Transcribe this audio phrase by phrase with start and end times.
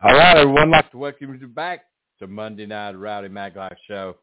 [0.00, 0.72] All right, everyone.
[0.72, 1.86] I'd like to welcome you back
[2.20, 4.14] to Monday Night Rowdy Maglite Show.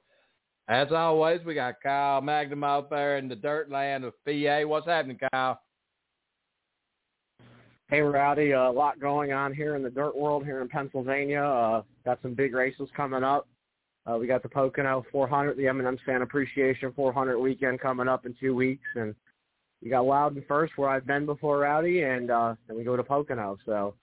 [0.69, 4.61] As always, we got Kyle Magnum out there in the dirt land of PA.
[4.65, 5.59] What's happening, Kyle?
[7.89, 8.51] Hey, Rowdy.
[8.51, 11.43] A lot going on here in the dirt world here in Pennsylvania.
[11.43, 13.45] Uh, got some big races coming up.
[14.05, 18.33] Uh, we got the Pocono 400, the M&M Fan Appreciation 400 weekend coming up in
[18.39, 19.13] two weeks, and
[19.81, 23.03] you got Loudon first, where I've been before, Rowdy, and uh, then we go to
[23.03, 23.57] Pocono.
[23.65, 23.93] So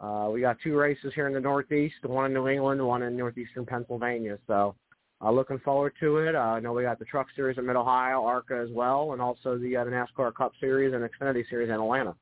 [0.00, 3.16] uh, we got two races here in the Northeast, one in New England, one in
[3.16, 4.38] northeastern Pennsylvania.
[4.46, 4.74] So
[5.20, 6.36] uh, looking forward to it.
[6.36, 9.20] Uh, I know we got the Truck Series in Mid Ohio, ARCA as well, and
[9.20, 12.14] also the, uh, the NASCAR Cup Series and Xfinity Series in Atlanta.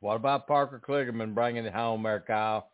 [0.00, 2.68] What about Parker Kligerman bringing it home there, Kyle?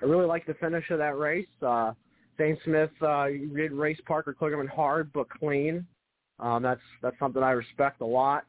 [0.00, 1.46] I really like the finish of that race.
[1.60, 1.92] Uh,
[2.38, 5.86] Zane Smith uh, did race Parker Kligerman hard but clean.
[6.38, 8.44] Um, that's that's something I respect a lot.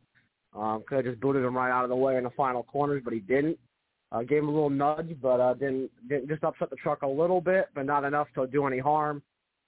[0.56, 3.02] Um, could have just booted him right out of the way in the final corners,
[3.04, 3.58] but he didn't.
[4.12, 7.08] Uh, gave him a little nudge, but uh, didn't didn't just upset the truck a
[7.08, 9.22] little bit, but not enough to do any harm.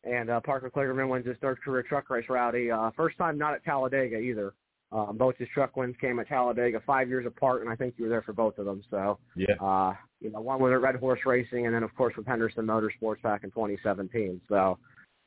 [0.03, 2.69] And uh, Parker Kligerman wins his third career truck race rowdy.
[2.69, 4.53] Uh, first time not at Talladega either.
[4.91, 8.03] Um, both his truck wins came at Talladega five years apart, and I think you
[8.03, 8.83] were there for both of them.
[8.91, 9.55] So, Yeah.
[9.59, 12.65] uh, you know, one was at Red Horse Racing, and then of course with Henderson
[12.67, 14.39] Motorsports back in 2017.
[14.49, 14.77] So,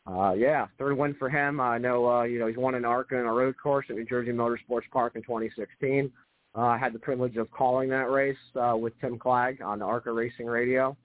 [0.06, 1.60] uh, yeah, third win for him.
[1.60, 4.04] I know, uh, you know, he's won an ARCA and a road course at New
[4.04, 6.12] Jersey Motorsports Park in 2016.
[6.56, 9.84] Uh, I had the privilege of calling that race uh, with Tim Clegg on the
[9.84, 10.96] ARCA Racing Radio.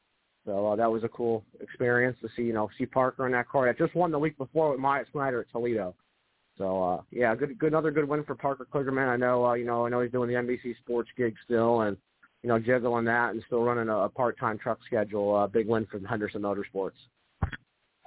[0.45, 3.49] So uh, that was a cool experience to see, you know, see Parker in that
[3.49, 3.67] car.
[3.67, 5.95] I just won the week before with Myatt Snider at Toledo.
[6.57, 9.07] So uh, yeah, good, good, another good win for Parker Kligerman.
[9.07, 11.97] I know, uh, you know, I know he's doing the NBC Sports gig still, and
[12.44, 15.35] you know, juggling that and still running a, a part-time truck schedule.
[15.35, 16.91] Uh, big win for Henderson Motorsports.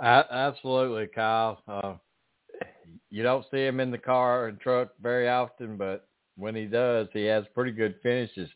[0.00, 1.62] Absolutely, Kyle.
[1.68, 1.94] Uh,
[3.10, 7.08] you don't see him in the car and truck very often, but when he does,
[7.12, 8.50] he has pretty good finishes.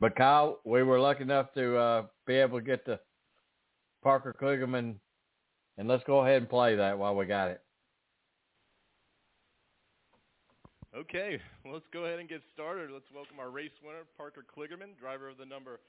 [0.00, 3.00] But Kyle, we were lucky enough to uh, be able to get to
[4.02, 4.96] Parker Kligerman,
[5.78, 7.62] and let's go ahead and play that while we got it.
[10.96, 12.90] Okay, well, let's go ahead and get started.
[12.90, 15.80] Let's welcome our race winner, Parker Kligerman, driver of the number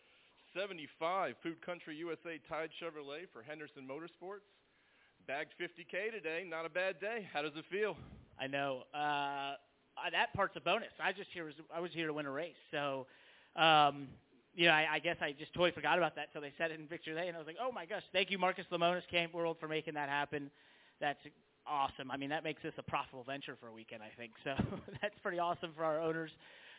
[0.53, 4.47] 75 Food Country USA Tide Chevrolet for Henderson Motorsports.
[5.29, 7.29] Bagged 50K today, not a bad day.
[7.31, 7.95] How does it feel?
[8.41, 8.81] I know.
[8.91, 10.89] Uh, uh, that part's a bonus.
[10.99, 13.05] I just here was I was here to win a race, so
[13.55, 14.07] um,
[14.55, 16.79] you know I, I guess I just totally forgot about that until they said it
[16.79, 19.31] in Victory Lane, and I was like, oh my gosh, thank you Marcus Lemonis Camp
[19.35, 20.49] World for making that happen.
[20.99, 21.19] That's
[21.67, 22.09] awesome.
[22.09, 24.31] I mean that makes this a profitable venture for a weekend, I think.
[24.43, 24.55] So
[24.99, 26.31] that's pretty awesome for our owners.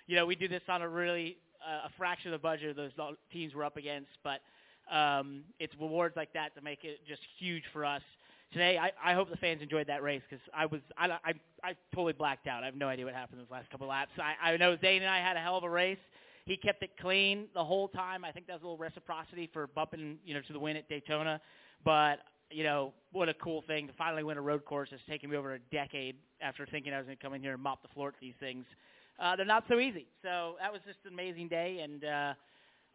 [0.08, 2.74] You know we do this on a really uh, a fraction of the budget of
[2.74, 2.90] those
[3.32, 4.40] teams we're up against, but
[4.92, 8.02] um, it's rewards like that to make it just huge for us
[8.52, 8.78] today.
[8.78, 12.12] I, I hope the fans enjoyed that race because I was I, I I totally
[12.12, 12.62] blacked out.
[12.62, 14.12] I have no idea what happened those last couple of laps.
[14.18, 15.98] I, I know Zane and I had a hell of a race.
[16.46, 18.24] He kept it clean the whole time.
[18.24, 20.88] I think that was a little reciprocity for bumping you know to the win at
[20.88, 21.40] Daytona.
[21.84, 22.18] But
[22.50, 24.88] you know what a cool thing to finally win a road course.
[24.92, 27.54] It's taken me over a decade after thinking I was going to come in here
[27.54, 28.64] and mop the floor at these things.
[29.18, 30.06] Uh, they're not so easy.
[30.22, 32.34] So that was just an amazing day, and uh,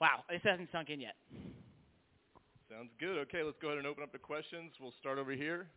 [0.01, 1.15] wow, this hasn't sunk in yet.
[2.69, 3.17] Sounds good.
[3.27, 4.73] Okay, let's go ahead and open up the questions.
[4.81, 5.67] We'll start over here,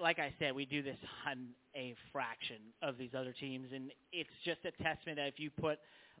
[0.00, 4.30] like I said, we do this on a fraction of these other teams, and it's
[4.44, 5.78] just a testament that if you put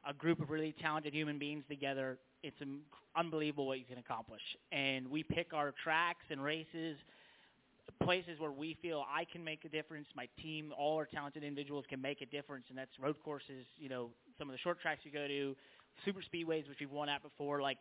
[0.08, 2.56] a group of really talented human beings together, it's
[3.16, 4.42] unbelievable what you can accomplish.
[4.72, 6.96] And we pick our tracks and races,
[8.02, 10.06] places where we feel I can make a difference.
[10.14, 13.66] My team, all our talented individuals can make a difference, and that's road courses.
[13.78, 15.56] You know, some of the short tracks you go to,
[16.04, 17.62] super speedways, which we've won at before.
[17.62, 17.78] Like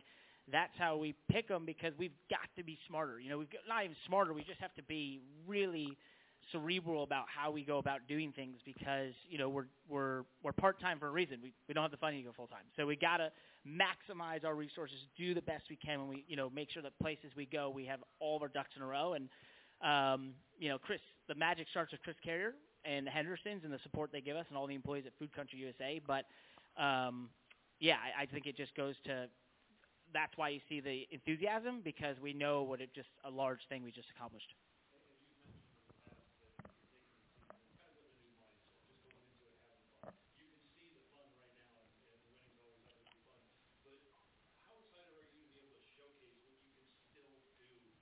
[0.51, 3.19] that's how we pick them because we've got to be smarter.
[3.19, 4.33] You know, we've got, not even smarter.
[4.33, 5.97] We just have to be really
[6.51, 10.79] cerebral about how we go about doing things because you know we're we're we're part
[10.79, 11.39] time for a reason.
[11.41, 13.31] We we don't have the funding to go full time, so we got to
[13.67, 16.97] maximize our resources, do the best we can, and we you know make sure that
[16.99, 19.13] places we go we have all of our ducks in a row.
[19.13, 19.29] And
[19.81, 22.53] um, you know, Chris, the magic starts with Chris Carrier
[22.85, 25.33] and the Henderson's and the support they give us and all the employees at Food
[25.35, 26.01] Country USA.
[26.06, 26.25] But
[26.81, 27.29] um,
[27.79, 29.27] yeah, I, I think it just goes to
[30.13, 33.83] that's why you see the enthusiasm because we know what it just a large thing
[33.83, 34.53] we just accomplished.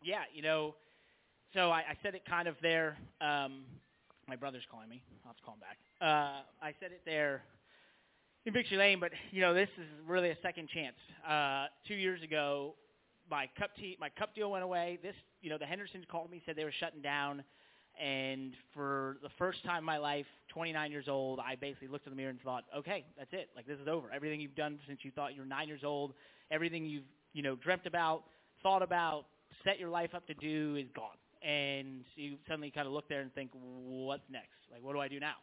[0.01, 0.75] Yeah, you know,
[1.55, 2.97] so I, I said it kind of there.
[3.21, 3.63] Um,
[4.27, 5.01] my brother's calling me.
[5.23, 5.77] I'll have to call him back.
[6.01, 7.43] Uh, I said it there
[8.45, 10.95] in Victory Lane, but you know, this is really a second chance.
[11.27, 12.75] Uh, two years ago,
[13.31, 14.99] my cup te- my cup deal went away.
[15.01, 17.43] This, you know, the Hendersons called me, said they were shutting down,
[18.03, 22.11] and for the first time in my life, 29 years old, I basically looked in
[22.11, 23.49] the mirror and thought, okay, that's it.
[23.55, 24.11] Like this is over.
[24.13, 26.13] Everything you've done since you thought you were nine years old,
[26.51, 28.23] everything you've you know dreamt about,
[28.61, 29.25] thought about,
[29.63, 31.15] set your life up to do is gone.
[31.45, 34.57] And you suddenly kind of look there and think, what's next?
[34.71, 35.35] Like, what do I do now?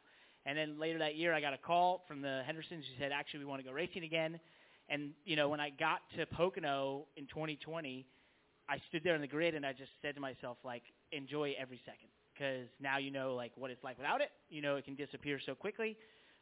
[0.45, 3.41] And then later that year, I got a call from the Hendersons who said, actually,
[3.41, 4.41] we want to go racing again.
[4.89, 8.05] And, you know, when I got to Pocono in 2020,
[8.69, 10.83] I stood there in the grid and I just said to myself, like,
[11.13, 14.31] enjoy every second because now you know, like, what it's like without it.
[14.51, 15.97] You know, it can disappear so quickly.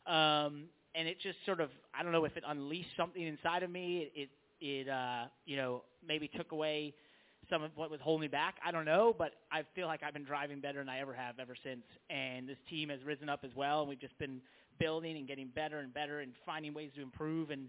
[0.07, 0.65] Um,
[0.95, 4.09] and it just sort of, I don't know if it unleashed something inside of me.
[4.15, 4.31] It,
[4.63, 6.95] it, it uh, you know, maybe took away–
[7.51, 8.57] some of what was holding me back.
[8.65, 11.39] I don't know, but I feel like I've been driving better than I ever have
[11.39, 11.83] ever since.
[12.09, 14.41] And this team has risen up as well, and we've just been
[14.79, 17.51] building and getting better and better and finding ways to improve.
[17.51, 17.69] And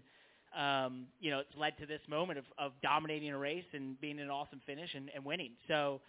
[0.56, 4.20] um, you know, it's led to this moment of, of dominating a race and being
[4.20, 5.52] an awesome finish and, and winning.
[5.66, 6.00] So,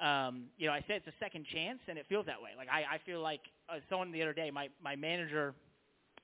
[0.00, 2.50] um, you know, I said it's a second chance, and it feels that way.
[2.56, 5.54] Like I, I feel like uh, someone the other day, my my manager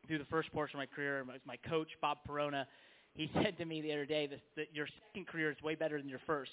[0.06, 2.66] through the first portion of my career, my, my coach Bob Perona,
[3.14, 5.98] he said to me the other day that, that your second career is way better
[5.98, 6.50] than your first.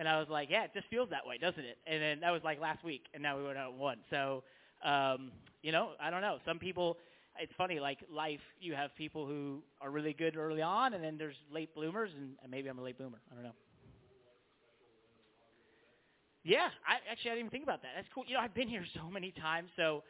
[0.00, 1.76] And I was like, yeah, it just feels that way, doesn't it?
[1.86, 3.98] And then that was like last week, and now we went out and won.
[4.08, 4.42] So,
[4.82, 5.30] um,
[5.62, 6.38] you know, I don't know.
[6.46, 6.96] Some people,
[7.38, 11.18] it's funny, like life, you have people who are really good early on, and then
[11.18, 13.18] there's late bloomers, and, maybe I'm a late bloomer.
[13.30, 13.52] I don't know.
[16.44, 17.90] Yeah, I actually I didn't even think about that.
[17.94, 18.24] That's cool.
[18.26, 20.02] You know, I've been here so many times, so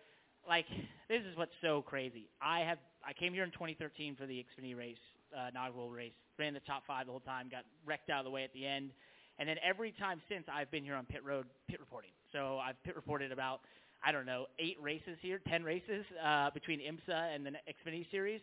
[0.48, 0.66] like
[1.08, 2.28] this is what's so crazy.
[2.40, 5.02] I have I came here in 2013 for the Xfinity race,
[5.36, 6.12] uh, inaugural race.
[6.38, 7.48] Ran the top five the whole time.
[7.50, 8.92] Got wrecked out of the way at the end.
[9.40, 12.10] And then every time since I've been here on pit road pit reporting.
[12.30, 13.62] So I've pit reported about
[14.04, 18.42] I don't know eight races here, ten races uh, between IMSA and the Xfinity series,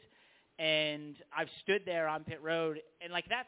[0.58, 3.48] and I've stood there on pit road and like that's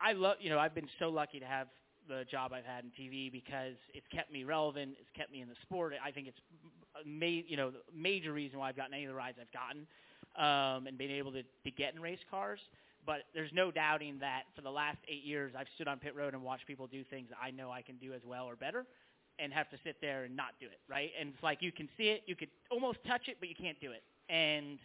[0.00, 1.66] I love you know I've been so lucky to have
[2.08, 5.48] the job I've had in TV because it's kept me relevant, it's kept me in
[5.48, 5.92] the sport.
[6.04, 6.38] I think it's
[7.04, 9.88] ma- you know the major reason why I've gotten any of the rides I've gotten
[10.36, 12.60] um, and been able to, to get in race cars
[13.06, 16.34] but there's no doubting that for the last eight years, I've stood on pit road
[16.34, 18.86] and watched people do things I know I can do as well or better,
[19.38, 21.10] and have to sit there and not do it, right?
[21.18, 23.80] And it's like you can see it, you could almost touch it, but you can't
[23.80, 24.78] do it, and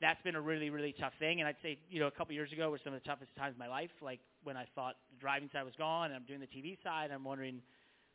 [0.00, 1.40] that's been a really, really tough thing.
[1.40, 3.54] And I'd say, you know, a couple years ago was some of the toughest times
[3.54, 6.40] of my life, like when I thought the driving side was gone, and I'm doing
[6.40, 7.62] the TV side, and I'm wondering,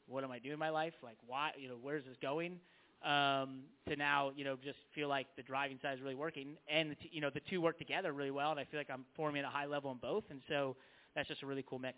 [0.07, 0.93] what am I doing in my life?
[1.01, 2.59] Like, why, you know, where's this going?
[3.03, 6.95] Um, to now, you know, just feel like the driving side is really working, and
[7.11, 9.47] you know the two work together really well, and I feel like I'm performing at
[9.47, 10.75] a high level in both, and so
[11.15, 11.97] that's just a really cool mix.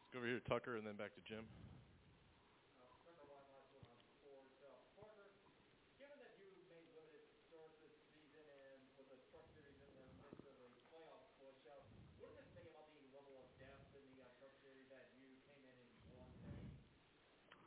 [0.00, 1.44] Let's go over here to Tucker and then back to Jim.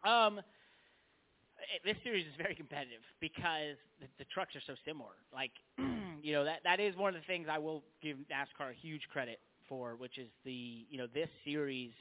[0.06, 0.39] Um,
[1.84, 5.16] this series is very competitive because the, the trucks are so similar.
[5.34, 5.52] Like,
[6.22, 9.40] you know, that that is one of the things I will give NASCAR huge credit
[9.68, 11.92] for, which is the you know this series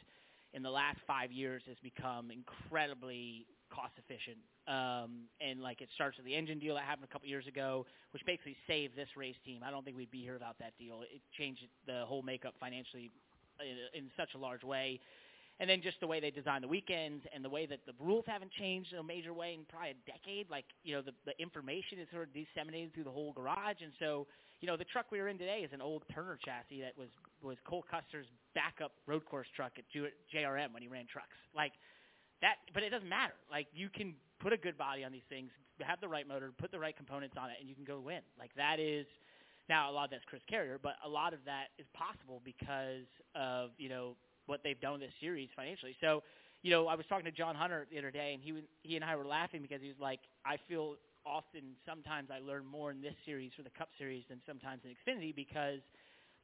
[0.53, 4.39] in the last five years has become incredibly cost efficient.
[4.69, 7.87] Um, and like it starts with the engine deal that happened a couple years ago,
[8.13, 9.63] which basically saved this race team.
[9.67, 11.03] I don't think we'd be here without that deal.
[11.03, 13.11] It changed the whole makeup financially
[13.61, 15.01] in, in such a large way
[15.61, 18.25] and then just the way they design the weekends and the way that the rules
[18.27, 20.51] haven't changed in a major way in probably a decade.
[20.51, 23.79] Like, you know, the, the information is sort of disseminated through the whole garage.
[23.79, 24.27] And so,
[24.61, 27.09] you know, the truck we were in today is an old Turner chassis that was,
[27.43, 31.39] was Cole Custer's backup road course truck at JRM when he ran trucks.
[31.55, 31.73] Like,
[32.43, 33.35] that, but it doesn't matter.
[33.51, 36.73] Like, you can put a good body on these things, have the right motor, put
[36.73, 38.21] the right components on it, and you can go win.
[38.39, 39.07] Like, that is,
[39.69, 43.07] now a lot of that's Chris Carrier, but a lot of that is possible because
[43.35, 45.97] of, you know, what they've done with this series financially.
[46.01, 46.23] So,
[46.63, 49.05] you know, I was talking to John Hunter the other day, and he he and
[49.05, 50.97] I were laughing because he was like, I feel
[51.27, 54.93] often sometimes I learn more in this series for the Cup Series than sometimes in
[54.93, 55.81] Xfinity because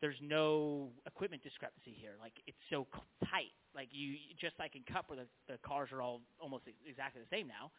[0.01, 2.13] there's no equipment discrepancy here.
[2.19, 2.87] Like it's so
[3.31, 3.53] tight.
[3.75, 7.37] Like you just like in Cup where the, the cars are all almost exactly the
[7.37, 7.71] same now.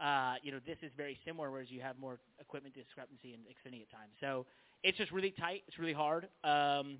[0.00, 3.82] Uh, you know, this is very similar, whereas you have more equipment discrepancy in Xfinity
[3.82, 4.12] at times.
[4.20, 4.44] So
[4.82, 5.62] it's just really tight.
[5.68, 6.28] It's really hard.
[6.44, 6.98] Um,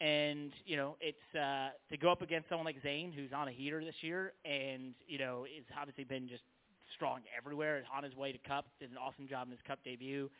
[0.00, 3.52] and you know it's uh, to go up against someone like Zane, who's on a
[3.52, 6.42] heater this year, and you know is obviously been just
[6.94, 7.78] strong everywhere.
[7.78, 10.30] Is on his way to Cup, did an awesome job in his Cup debut.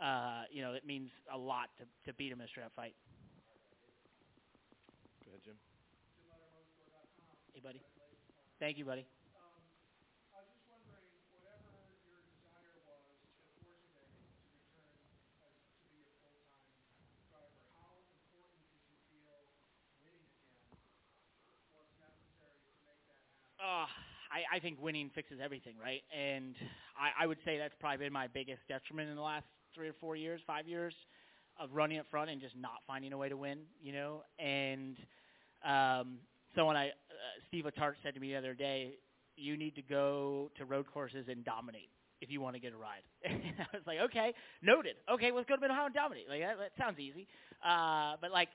[0.00, 2.94] Uh, you know it means a lot to to beat him in a straight fight.
[5.24, 5.54] Go ahead, Jim.
[7.54, 7.80] Hey, buddy.
[8.58, 9.06] Thank you, buddy.
[23.62, 23.86] Uh,
[24.52, 26.02] I, think winning fixes everything, right?
[26.16, 26.54] And
[26.96, 29.94] I, I would say that's probably been my biggest detriment in the last three or
[30.00, 30.94] four years, five years,
[31.58, 34.22] of running up front and just not finding a way to win, you know.
[34.38, 34.96] And
[35.64, 36.18] um,
[36.54, 36.90] someone I, uh,
[37.48, 38.94] Steve Letarte said to me the other day,
[39.36, 41.88] you need to go to road courses and dominate
[42.20, 43.02] if you want to get a ride.
[43.24, 44.32] and I was like, okay,
[44.62, 44.94] noted.
[45.12, 46.28] Okay, let's go to Mid Ohio and dominate.
[46.28, 47.26] Like that, that sounds easy.
[47.64, 48.48] Uh, but like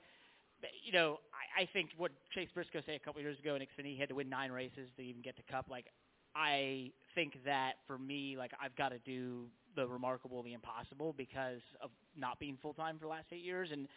[0.84, 3.62] you know, I, I think what Chase Briscoe said a couple of years ago in
[3.62, 5.66] Xfinity, he had to win nine races to even get to Cup.
[5.70, 5.86] Like,
[6.34, 9.46] I think that for me, like I've got to do
[9.76, 13.70] the remarkable, the impossible, because of not being full time for the last eight years,
[13.72, 13.88] and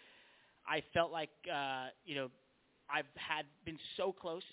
[0.68, 2.30] I felt like, uh, you know,
[2.94, 4.44] I've had been so close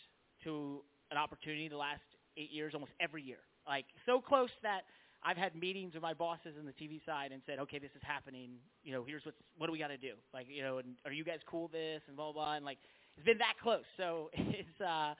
[0.44, 2.00] to an opportunity the last
[2.36, 4.82] eight years, almost every year, like so close that
[5.22, 8.02] I've had meetings with my bosses in the TV side and said, okay, this is
[8.02, 8.50] happening.
[8.84, 10.14] You know, here's what's what do we got to do?
[10.32, 12.44] Like, you know, and are you guys cool with this and blah blah.
[12.44, 12.54] blah.
[12.54, 12.78] And like,
[13.16, 13.84] it's been that close.
[13.96, 15.14] So it's uh,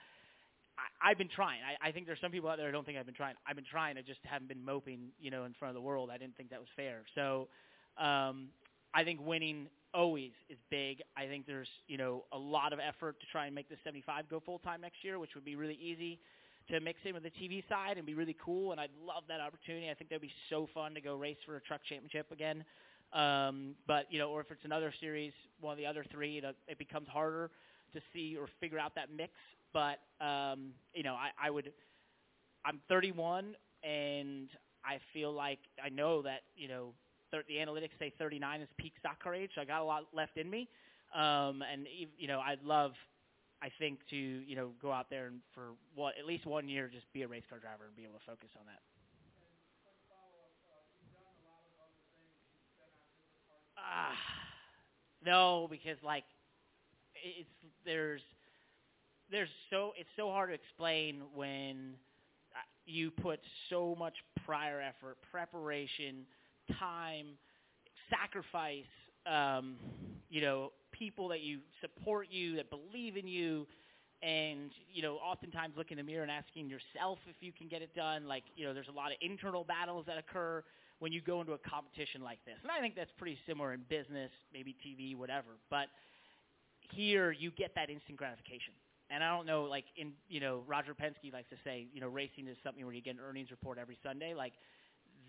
[0.79, 1.59] I, I've been trying.
[1.63, 3.35] I, I think there's some people out there who don't think I've been trying.
[3.47, 3.97] I've been trying.
[3.97, 6.09] I just haven't been moping, you know, in front of the world.
[6.11, 7.01] I didn't think that was fair.
[7.15, 7.49] So
[7.97, 8.49] um,
[8.93, 11.01] I think winning always is big.
[11.17, 14.29] I think there's you know a lot of effort to try and make the 75
[14.29, 16.19] go full time next year, which would be really easy
[16.69, 18.71] to mix in with the TV side and be really cool.
[18.71, 19.89] And I'd love that opportunity.
[19.89, 22.63] I think that'd be so fun to go race for a truck championship again.
[23.13, 26.41] Um, but you know, or if it's another series, one of the other three, you
[26.41, 27.49] know, it becomes harder
[27.93, 29.33] to see or figure out that mix.
[29.73, 31.71] But um, you know, I, I would.
[32.65, 34.49] I'm 31, and
[34.85, 36.93] I feel like I know that you know
[37.31, 40.07] thir- the analytics say 39 is peak stock car age, so I got a lot
[40.13, 40.67] left in me.
[41.15, 42.91] Um, and you know, I'd love
[43.61, 46.89] I think to you know go out there and for what at least one year
[46.91, 48.79] just be a race car driver and be able to focus on that.
[53.77, 54.15] Ah, uh,
[55.25, 56.23] no, because like
[57.15, 57.49] it's
[57.85, 58.21] there's
[59.31, 61.93] there's so it's so hard to explain when
[62.55, 63.39] uh, you put
[63.69, 66.25] so much prior effort, preparation,
[66.79, 67.27] time,
[68.09, 68.83] sacrifice,
[69.25, 69.75] um,
[70.29, 73.65] you know, people that you support you, that believe in you,
[74.21, 77.81] and you know, oftentimes look in the mirror and asking yourself if you can get
[77.81, 78.27] it done.
[78.27, 80.63] Like, you know, there's a lot of internal battles that occur
[80.99, 83.81] when you go into a competition like this, and I think that's pretty similar in
[83.89, 85.55] business, maybe TV, whatever.
[85.69, 85.87] But
[86.91, 88.73] here, you get that instant gratification.
[89.09, 92.09] And I don't know, like in you know, Roger Penske likes to say, you know,
[92.09, 94.33] racing is something where you get an earnings report every Sunday.
[94.35, 94.53] Like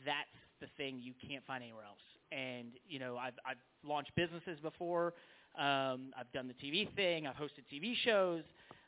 [0.04, 0.28] that's
[0.60, 2.04] the thing you can't find anywhere else.
[2.30, 5.14] And you know, I've I've launched businesses before.
[5.58, 7.26] Um, I've done the TV thing.
[7.26, 8.42] I've hosted TV shows.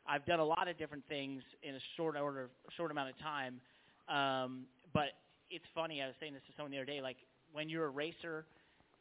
[0.06, 3.60] I've done a lot of different things in a short order, short amount of time.
[4.08, 5.10] Um, but
[5.50, 6.02] it's funny.
[6.02, 7.00] I was saying this to someone the other day.
[7.00, 7.18] Like
[7.52, 8.46] when you're a racer,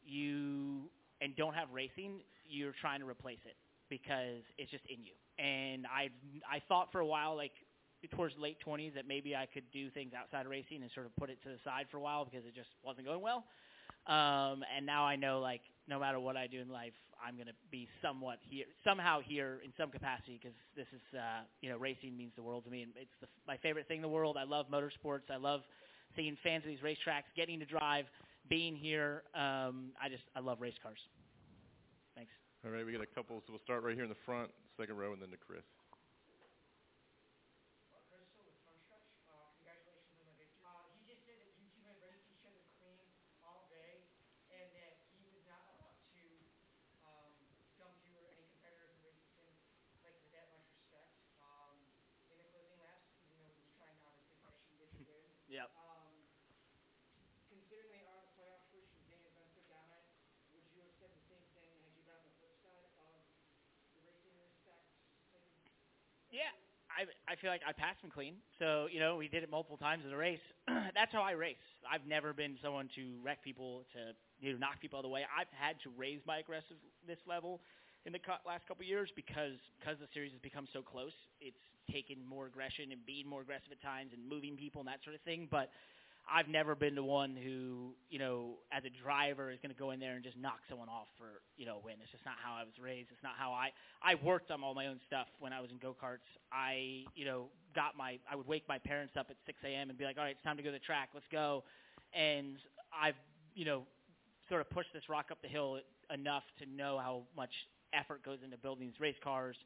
[0.04, 0.82] you
[1.20, 3.56] and don't have racing, you're trying to replace it
[3.88, 5.12] because it's just in you.
[5.42, 6.10] And I
[6.50, 7.52] I thought for a while like
[8.14, 11.14] towards late 20s that maybe I could do things outside of racing and sort of
[11.16, 13.44] put it to the side for a while because it just wasn't going well.
[14.06, 16.92] Um, and now I know like no matter what I do in life,
[17.24, 21.46] I'm going to be somewhat here, somehow here in some capacity because this is, uh,
[21.60, 24.02] you know, racing means the world to me, and it's the, my favorite thing in
[24.02, 24.36] the world.
[24.36, 25.30] I love motorsports.
[25.30, 25.62] I love
[26.16, 28.06] seeing fans of these racetracks, getting to drive,
[28.48, 29.22] being here.
[29.34, 30.98] Um, I just, I love race cars.
[32.16, 32.32] Thanks.
[32.64, 34.96] All right, we got a couple, so we'll start right here in the front, second
[34.96, 35.62] row, and then to Chris.
[55.52, 55.68] Yep.
[55.76, 56.16] Um,
[57.52, 60.00] considering they are the playoff push and Dane has been put down it,
[60.56, 63.20] would you have said the same thing had you been on the flip side of
[63.92, 64.88] the racing respect?
[66.32, 66.50] Yeah.
[66.92, 68.36] I I feel like I passed him clean.
[68.58, 70.42] So you know we did it multiple times in the race.
[70.96, 71.62] That's how I race.
[71.88, 75.14] I've never been someone to wreck people, to you know knock people out of the
[75.14, 75.24] way.
[75.24, 77.60] I've had to raise my aggressiveness level
[78.04, 81.16] in the last couple of years because because the series has become so close.
[81.40, 81.60] It's
[81.90, 85.16] taking more aggression and being more aggressive at times and moving people and that sort
[85.16, 85.48] of thing.
[85.50, 85.70] But
[86.30, 89.90] I've never been the one who, you know, as a driver is going to go
[89.90, 91.96] in there and just knock someone off for, you know, a win.
[92.02, 93.08] It's just not how I was raised.
[93.10, 93.70] It's not how I
[94.02, 96.26] I worked on all my own stuff when I was in go-karts.
[96.52, 99.90] I, you know, got my I would wake my parents up at 6 a.m.
[99.90, 101.10] and be like, "All right, it's time to go to the track.
[101.12, 101.64] Let's go."
[102.14, 102.56] And
[102.92, 103.18] I've,
[103.54, 103.82] you know,
[104.48, 105.80] sort of pushed this rock up the hill
[106.12, 107.52] enough to know how much
[107.92, 109.56] effort goes into building these race cars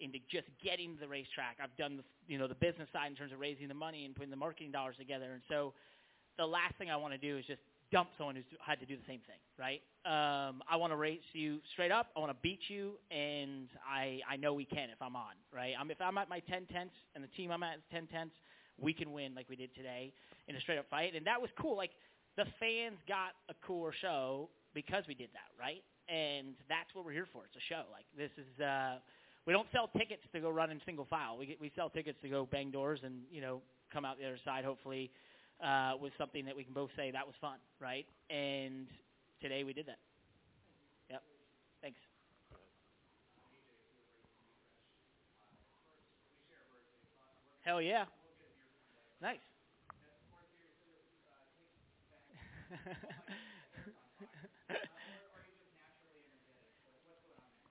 [0.00, 1.58] into just getting to the racetrack.
[1.62, 4.14] I've done the you know the business side in terms of raising the money and
[4.14, 5.32] putting the marketing dollars together.
[5.32, 5.74] And so
[6.38, 7.60] the last thing I want to do is just
[7.92, 9.82] dump someone who's had to do the same thing, right?
[10.06, 12.08] Um, I want to race you straight up.
[12.16, 15.74] I want to beat you, and I I know we can if I'm on, right?
[15.78, 18.34] I'm if I'm at my 10 tenths and the team I'm at is 10 tenths,
[18.78, 20.12] we can win like we did today
[20.48, 21.76] in a straight up fight, and that was cool.
[21.76, 21.90] Like
[22.36, 25.82] the fans got a cooler show because we did that, right?
[26.08, 27.44] And that's what we're here for.
[27.44, 27.84] It's a show.
[27.92, 28.60] Like this is.
[28.62, 28.96] uh
[29.46, 31.36] we don't sell tickets to go run in single file.
[31.38, 34.26] We get, we sell tickets to go bang doors and you know come out the
[34.26, 35.10] other side hopefully
[35.62, 38.06] uh, with something that we can both say that was fun, right?
[38.30, 38.86] And
[39.40, 39.98] today we did that.
[41.10, 41.22] Yep.
[41.82, 42.00] Thanks.
[47.62, 48.04] Hell yeah.
[49.20, 49.40] Nice.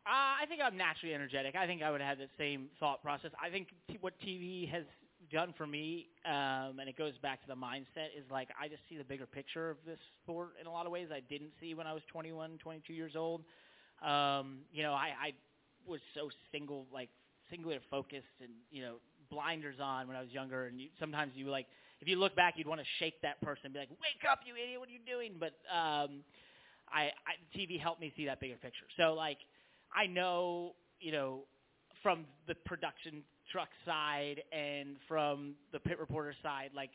[0.06, 1.56] Uh, I think I'm naturally energetic.
[1.56, 3.32] I think I would have had the same thought process.
[3.42, 4.84] I think t- what TV has
[5.32, 8.82] done for me, um, and it goes back to the mindset, is like I just
[8.90, 11.74] see the bigger picture of this sport in a lot of ways I didn't see
[11.74, 13.42] when I was 21, 22 years old.
[14.06, 15.34] Um, you know, I, I
[15.88, 17.10] was so single, like
[17.50, 18.96] singular focused, and you know,
[19.30, 20.68] blinders on when I was younger.
[20.68, 21.68] And you, sometimes you like,
[22.02, 24.40] if you look back, you'd want to shake that person and be like, "Wake up,
[24.46, 24.80] you idiot!
[24.80, 26.24] What are you doing?" But um,
[26.92, 28.86] I, I TV helped me see that bigger picture.
[28.98, 29.38] So like.
[29.92, 31.40] I know, you know,
[32.04, 36.92] from the production truck side and from the pit reporter side, like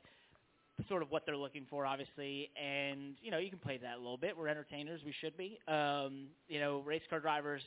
[0.88, 2.50] sort of what they're looking for, obviously.
[2.60, 4.36] And you know, you can play that a little bit.
[4.36, 5.00] We're entertainers.
[5.04, 5.58] We should be.
[5.68, 7.62] Um, you know, race car drivers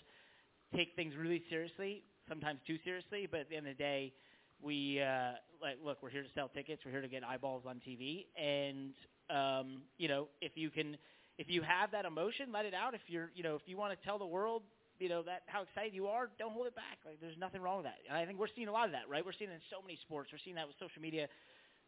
[0.75, 3.27] take things really seriously, sometimes too seriously.
[3.29, 4.13] But at the end of the day,
[4.62, 5.98] we uh, like look.
[6.01, 6.82] We're here to sell tickets.
[6.86, 8.25] We're here to get eyeballs on TV.
[8.36, 8.94] And
[9.29, 10.98] um, you know, if you can.
[11.39, 12.96] If you have that emotion, let it out.
[12.96, 14.63] If you're, you know, if you want to tell the world
[15.00, 17.00] you know that how excited you are, don't hold it back.
[17.06, 17.98] Like there's nothing wrong with that.
[18.08, 19.26] And I think we're seeing a lot of that, right?
[19.26, 20.30] We're seeing it in so many sports.
[20.32, 21.28] We're seeing that with social media.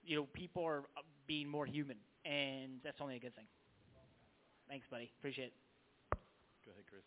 [0.03, 3.47] You know, people are uh, being more human, and that's only a good thing.
[4.69, 5.11] Thanks, buddy.
[5.19, 5.53] Appreciate it.
[6.65, 7.01] Go ahead, Chris.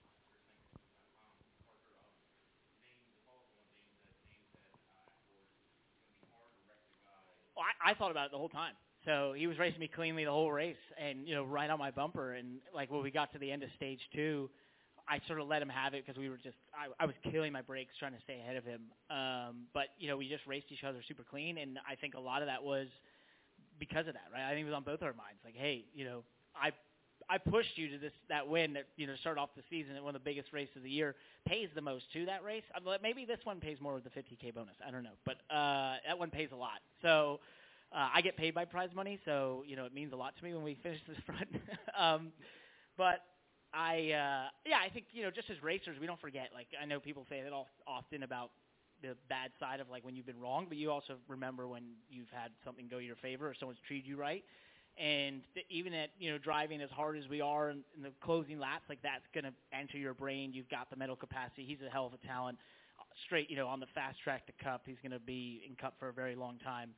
[7.56, 8.74] Well, I, I thought about it the whole time.
[9.04, 11.90] So he was racing me cleanly the whole race, and you know, right on my
[11.90, 12.34] bumper.
[12.34, 14.48] And like when we got to the end of stage two,
[15.08, 17.52] I sort of let him have it because we were just I, I was killing
[17.52, 18.82] my brakes trying to stay ahead of him.
[19.10, 22.20] Um, but you know, we just raced each other super clean, and I think a
[22.20, 22.88] lot of that was
[23.78, 24.46] because of that, right?
[24.46, 25.40] I think it was on both our minds.
[25.44, 26.22] Like, hey, you know,
[26.54, 26.70] I
[27.28, 30.02] I pushed you to this that win that you know start off the season at
[30.02, 32.64] one of the biggest races of the year pays the most to that race.
[32.74, 34.76] I'm, like, maybe this one pays more with the 50k bonus.
[34.86, 36.80] I don't know, but uh, that one pays a lot.
[37.02, 37.40] So.
[37.94, 40.42] Uh, I get paid by prize money, so you know it means a lot to
[40.42, 41.46] me when we finish this front.
[41.94, 42.32] um,
[42.96, 43.20] but
[43.74, 46.84] I uh yeah, I think you know just as racers we don't forget like I
[46.84, 48.50] know people say that all, often about
[49.02, 52.30] the bad side of like when you've been wrong, but you also remember when you've
[52.30, 54.44] had something go your favor or someone's treated you right.
[54.98, 58.12] And th- even at you know driving as hard as we are in, in the
[58.22, 60.52] closing laps, like that's going to enter your brain.
[60.52, 61.64] You've got the mental capacity.
[61.66, 62.58] He's a hell of a talent.
[63.26, 65.94] Straight, you know, on the fast track to Cup, he's going to be in Cup
[65.98, 66.90] for a very long time.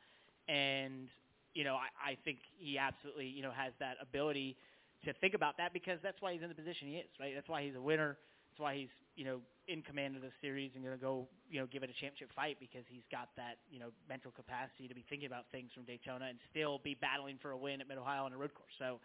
[0.49, 1.09] And
[1.55, 4.57] you know, I, I think he absolutely you know has that ability
[5.05, 7.33] to think about that because that's why he's in the position he is, right?
[7.35, 8.17] That's why he's a winner.
[8.51, 11.61] That's why he's, you know, in command of the series and going to go, you
[11.61, 14.95] know, give it a championship fight because he's got that, you know, mental capacity to
[14.95, 17.99] be thinking about things from Daytona and still be battling for a win at Mid
[17.99, 18.75] Ohio on a road course.
[18.79, 19.01] So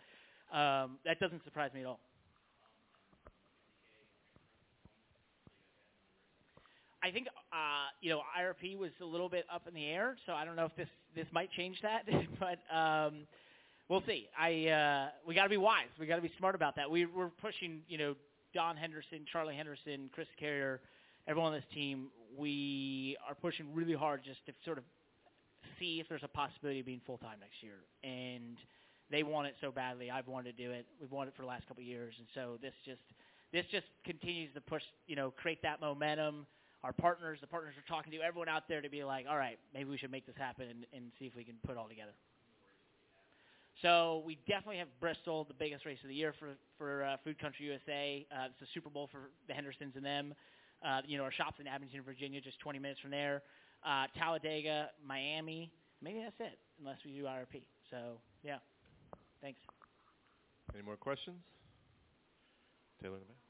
[0.55, 1.99] um, that doesn't surprise me at all.
[7.01, 10.33] I think uh, you know IRP was a little bit up in the air, so
[10.33, 12.03] I don't know if this this might change that,
[12.39, 13.25] but um,
[13.89, 14.29] we'll see.
[14.37, 15.89] I uh, we got to be wise.
[15.99, 16.89] We got to be smart about that.
[16.89, 18.15] We, we're pushing, you know,
[18.53, 20.79] Don Henderson, Charlie Henderson, Chris Carrier,
[21.27, 22.07] everyone on this team.
[22.37, 24.83] We are pushing really hard just to sort of
[25.79, 27.79] see if there's a possibility of being full time next year.
[28.03, 28.57] And
[29.11, 30.11] they want it so badly.
[30.11, 30.85] I've wanted to do it.
[31.01, 33.01] We've wanted it for the last couple of years, and so this just
[33.51, 36.45] this just continues to push, you know, create that momentum.
[36.83, 39.57] Our partners, the partners are talking to everyone out there to be like, all right,
[39.73, 41.89] maybe we should make this happen and, and see if we can put it all
[41.89, 42.13] together.
[43.81, 47.39] So we definitely have Bristol, the biggest race of the year for for uh, Food
[47.39, 48.25] Country USA.
[48.31, 50.33] Uh, it's a Super Bowl for the Hendersons and them.
[50.85, 53.41] Uh, you know, our shops in Abingdon, Virginia, just 20 minutes from there.
[53.85, 55.71] Uh, Talladega, Miami.
[56.01, 57.63] Maybe that's it, unless we do IRP.
[57.91, 58.57] So yeah,
[59.41, 59.59] thanks.
[60.73, 61.37] Any more questions?
[63.01, 63.48] Taylor the back.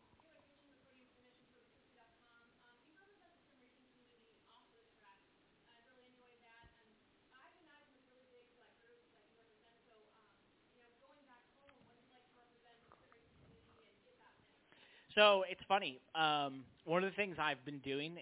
[15.16, 16.00] So it's funny.
[16.16, 18.18] Um, one of the things I've been doing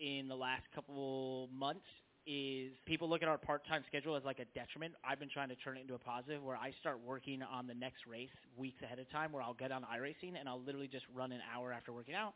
[0.00, 1.86] in the last couple months
[2.26, 4.94] is people look at our part-time schedule as like a detriment.
[5.08, 7.74] I've been trying to turn it into a positive where I start working on the
[7.74, 11.04] next race weeks ahead of time where I'll get on iRacing and I'll literally just
[11.14, 12.34] run an hour after working out,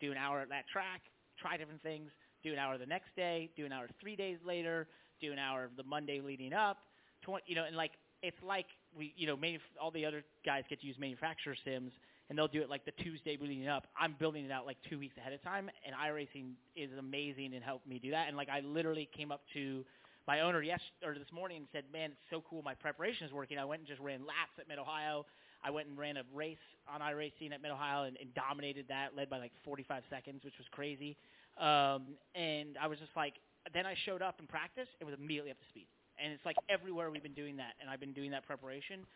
[0.00, 1.02] do an hour at that track,
[1.38, 2.10] try different things,
[2.42, 4.86] do an hour the next day, do an hour three days later,
[5.20, 6.78] do an hour the Monday leading up,
[7.22, 10.62] 20, you know, and like it's like we, you know, manuf- all the other guys
[10.70, 11.92] get to use manufacturer sims
[12.28, 13.86] and they'll do it like the Tuesday leading up.
[13.98, 17.62] I'm building it out like two weeks ahead of time, and iRacing is amazing and
[17.62, 18.28] helped me do that.
[18.28, 19.84] And like I literally came up to
[20.26, 22.62] my owner yes or this morning and said, "Man, it's so cool.
[22.62, 25.24] My preparation is working." I went and just ran laps at Mid Ohio.
[25.62, 26.58] I went and ran a race
[26.92, 30.54] on iRacing at Mid Ohio and, and dominated that, led by like 45 seconds, which
[30.58, 31.16] was crazy.
[31.58, 33.34] Um, and I was just like,
[33.72, 35.86] then I showed up in practice and was immediately up to speed.
[36.22, 39.06] And it's like everywhere we've been doing that, and I've been doing that preparation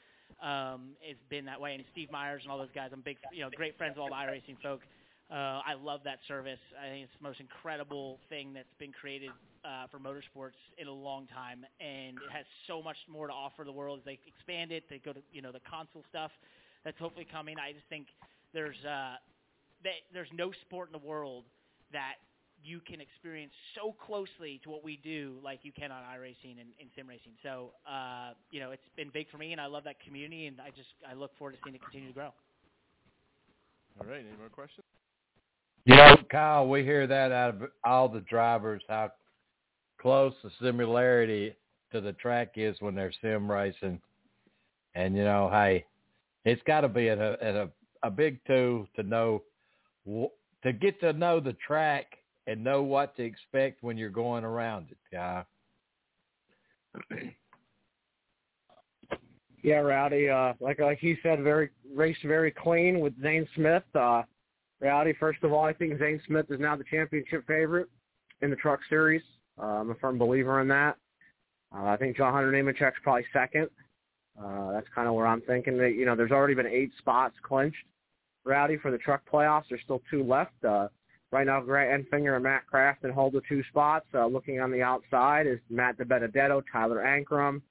[0.43, 1.75] um, it's been that way.
[1.75, 4.09] And Steve Myers and all those guys, I'm big, you know, great friends with all
[4.09, 4.81] the iRacing folk.
[5.31, 6.59] Uh, I love that service.
[6.75, 9.31] I think it's the most incredible thing that's been created
[9.65, 13.63] uh, for motorsports in a long time, and it has so much more to offer
[13.63, 14.85] the world as they expand it.
[14.91, 16.33] They go to you know the console stuff
[16.85, 17.57] that's hopefully coming.
[17.59, 18.07] I just think
[18.53, 19.17] there's uh,
[19.85, 21.45] they, there's no sport in the world
[21.93, 22.15] that
[22.63, 26.69] you can experience so closely to what we do like you can on iRacing and,
[26.81, 27.33] and sim racing.
[27.43, 30.61] So, uh, you know, it's been big for me, and I love that community, and
[30.61, 32.33] I just I look forward to seeing it continue to grow.
[34.01, 34.85] All right, any more questions?
[35.85, 39.13] You know, Kyle, we hear that out of all the drivers how
[40.01, 41.55] close the similarity
[41.93, 44.01] to the track is when they're sim racing,
[44.95, 45.85] and you know, hey,
[46.45, 47.69] it's got to be a, a
[48.03, 49.43] a big two to know
[50.07, 54.89] to get to know the track and know what to expect when you're going around
[54.91, 55.45] it, guy.
[59.63, 60.29] yeah, Rowdy.
[60.29, 63.85] Uh, like like he said, very raced very clean with Zane Smith.
[63.95, 64.23] Uh,
[64.81, 67.89] Rowdy, first of all, I think Zane Smith is now the championship favorite
[68.41, 69.23] in the Truck Series.
[69.61, 70.97] Uh, I'm a firm believer in that.
[71.75, 73.69] Uh, I think John Hunter Nemechek's probably second.
[74.43, 77.35] Uh, that's kind of where I'm thinking that you know there's already been eight spots
[77.43, 77.77] clinched.
[78.45, 79.65] Rowdy for the truck playoffs.
[79.69, 80.65] There's still two left.
[80.67, 80.89] Uh,
[81.33, 84.07] Right now, Grant Enfinger and Matt Crafton hold the two spots.
[84.13, 87.63] Uh, looking on the outside is Matt DiBenedetto, Tyler Ankrum,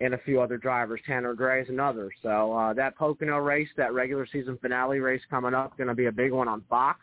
[0.00, 1.00] and a few other drivers.
[1.06, 2.10] Tanner Gray is another.
[2.22, 6.06] So uh, that Pocono race, that regular season finale race coming up, going to be
[6.06, 7.00] a big one on Fox.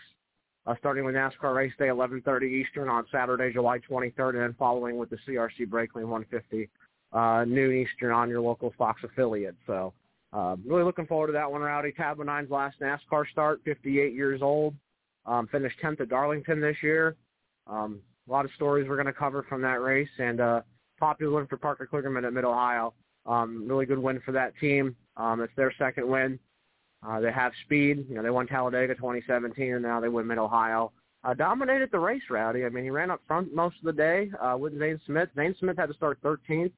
[0.65, 4.97] Uh, starting with NASCAR race day, 11:30 Eastern on Saturday, July 23rd, and then following
[4.97, 6.67] with the CRC Brakleen 150
[7.13, 9.55] uh, noon Eastern on your local Fox affiliate.
[9.67, 9.93] So
[10.33, 11.61] uh, really looking forward to that one.
[11.61, 14.73] Rowdy Tab Nine's last NASCAR start, 58 years old.
[15.25, 17.15] Um, finished 10th at Darlington this year.
[17.67, 20.61] Um, a lot of stories we're going to cover from that race, and uh,
[20.99, 22.93] popular win for Parker Kligerman at Mid Ohio.
[23.25, 24.95] Um, really good win for that team.
[25.17, 26.39] Um, it's their second win.
[27.05, 28.05] Uh, they have speed.
[28.09, 30.91] You know, they won Talladega 2017, and now they win Mid Ohio.
[31.23, 32.65] Uh, dominated the race, Rowdy.
[32.65, 35.29] I mean, he ran up front most of the day uh, with Zane Smith.
[35.35, 36.71] Zane Smith had to start 13th,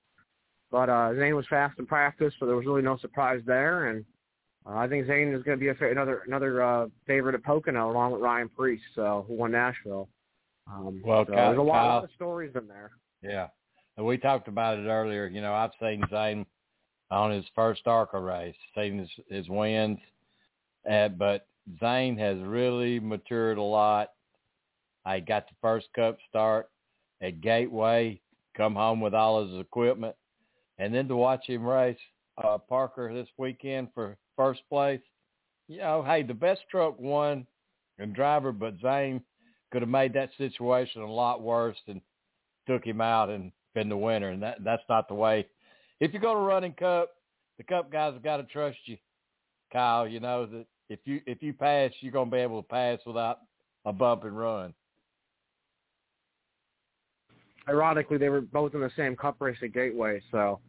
[0.71, 3.87] but uh, Zane was fast in practice, so there was really no surprise there.
[3.87, 4.05] And
[4.67, 7.91] uh, I think Zane is going to be a, another another uh, favorite at Pocono
[7.91, 10.09] along with Ryan Preece, so who won Nashville.
[10.71, 12.91] Um, well, so Kyle, there's a lot, Kyle, of stories in there.
[13.21, 13.47] Yeah,
[13.95, 15.27] and we talked about it earlier.
[15.27, 16.45] You know, I've seen Zane
[17.09, 19.99] on his first ARCA race, seen his, his wins,
[20.89, 21.47] uh, but
[21.79, 24.11] Zane has really matured a lot.
[25.05, 26.69] I got the first Cup start
[27.21, 28.19] at Gateway,
[28.55, 30.15] come home with all his equipment,
[30.77, 31.97] and then to watch him race
[32.43, 35.01] uh, Parker this weekend for first place.
[35.67, 37.45] You know, hey, the best truck won
[37.99, 39.21] and driver, but Zane
[39.71, 41.99] could have made that situation a lot worse and
[42.67, 44.29] took him out and been the winner.
[44.29, 45.45] And that that's not the way.
[45.99, 47.09] If you go to running cup,
[47.57, 48.97] the cup guys have got to trust you,
[49.73, 50.07] Kyle.
[50.07, 53.39] You know that if you if you pass, you're gonna be able to pass without
[53.85, 54.73] a bump and run.
[57.67, 60.59] Ironically, they were both in the same cup race at Gateway, so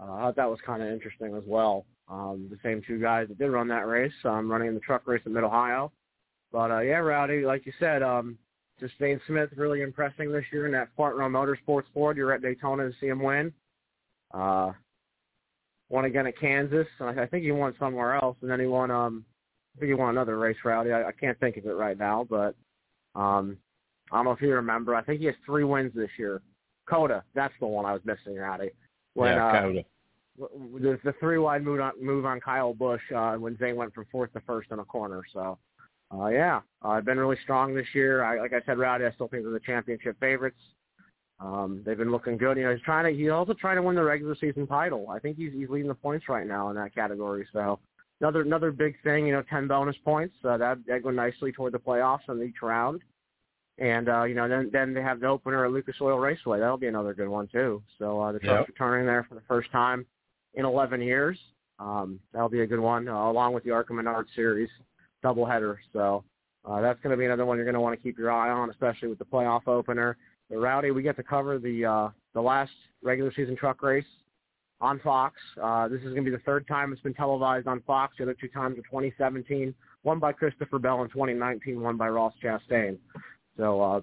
[0.00, 1.84] uh, I thought that was kind of interesting as well.
[2.08, 5.06] Um, the same two guys that did run that race, um, running in the truck
[5.06, 5.90] race at Mid Ohio.
[6.52, 8.38] But uh, yeah, Rowdy, like you said, um,
[8.78, 12.16] just Zane Smith really impressing this year in that Front Row Motorsports Ford.
[12.16, 13.52] You're at Daytona to see him win.
[14.32, 14.72] Uh,
[15.88, 16.86] won again at Kansas.
[17.00, 18.90] I think he won somewhere else, and then he won.
[18.90, 19.24] Um,
[19.76, 20.92] I think he won another race, Rowdy.
[20.92, 22.54] I, I can't think of it right now, but
[23.14, 23.56] um,
[24.10, 24.94] I don't know if you remember.
[24.94, 26.40] I think he has three wins this year.
[26.88, 28.70] COTA, that's the one I was missing, Rowdy.
[29.14, 29.82] When, yeah, uh,
[30.38, 30.48] COTA
[30.80, 34.06] the, the three wide move on move on Kyle Busch uh, when Zane went from
[34.10, 35.22] fourth to first in a corner.
[35.32, 35.58] So,
[36.14, 38.22] uh, yeah, uh, been really strong this year.
[38.22, 40.60] I, like I said, Rowdy, I still think they're the championship favorites.
[41.38, 42.56] Um, they've been looking good.
[42.56, 45.08] You know, he's trying to he's also trying to win the regular season title.
[45.10, 47.46] I think he's he's leading the points right now in that category.
[47.52, 47.78] So
[48.20, 49.26] another another big thing.
[49.26, 50.34] You know, ten bonus points.
[50.44, 53.02] Uh, that that go nicely toward the playoffs in each round.
[53.78, 56.60] And uh, you know, then then they have the opener at Lucas Oil Raceway.
[56.60, 57.82] That'll be another good one too.
[57.98, 58.68] So uh, the truck's Yep.
[58.68, 60.06] returning there for the first time
[60.56, 61.38] in 11 years.
[61.78, 64.70] Um, that'll be a good one, uh, along with the Arca Menard Series
[65.24, 65.76] doubleheader.
[65.92, 66.24] So
[66.64, 68.50] uh, that's going to be another one you're going to want to keep your eye
[68.50, 70.16] on, especially with the playoff opener.
[70.50, 74.04] The Rowdy, we get to cover the uh, the last regular season truck race
[74.80, 75.36] on Fox.
[75.62, 78.14] Uh, this is going to be the third time it's been televised on Fox.
[78.18, 82.34] The other two times were 2017, one by Christopher Bell in 2019, one by Ross
[82.42, 82.98] Chastain.
[83.56, 84.00] So, uh,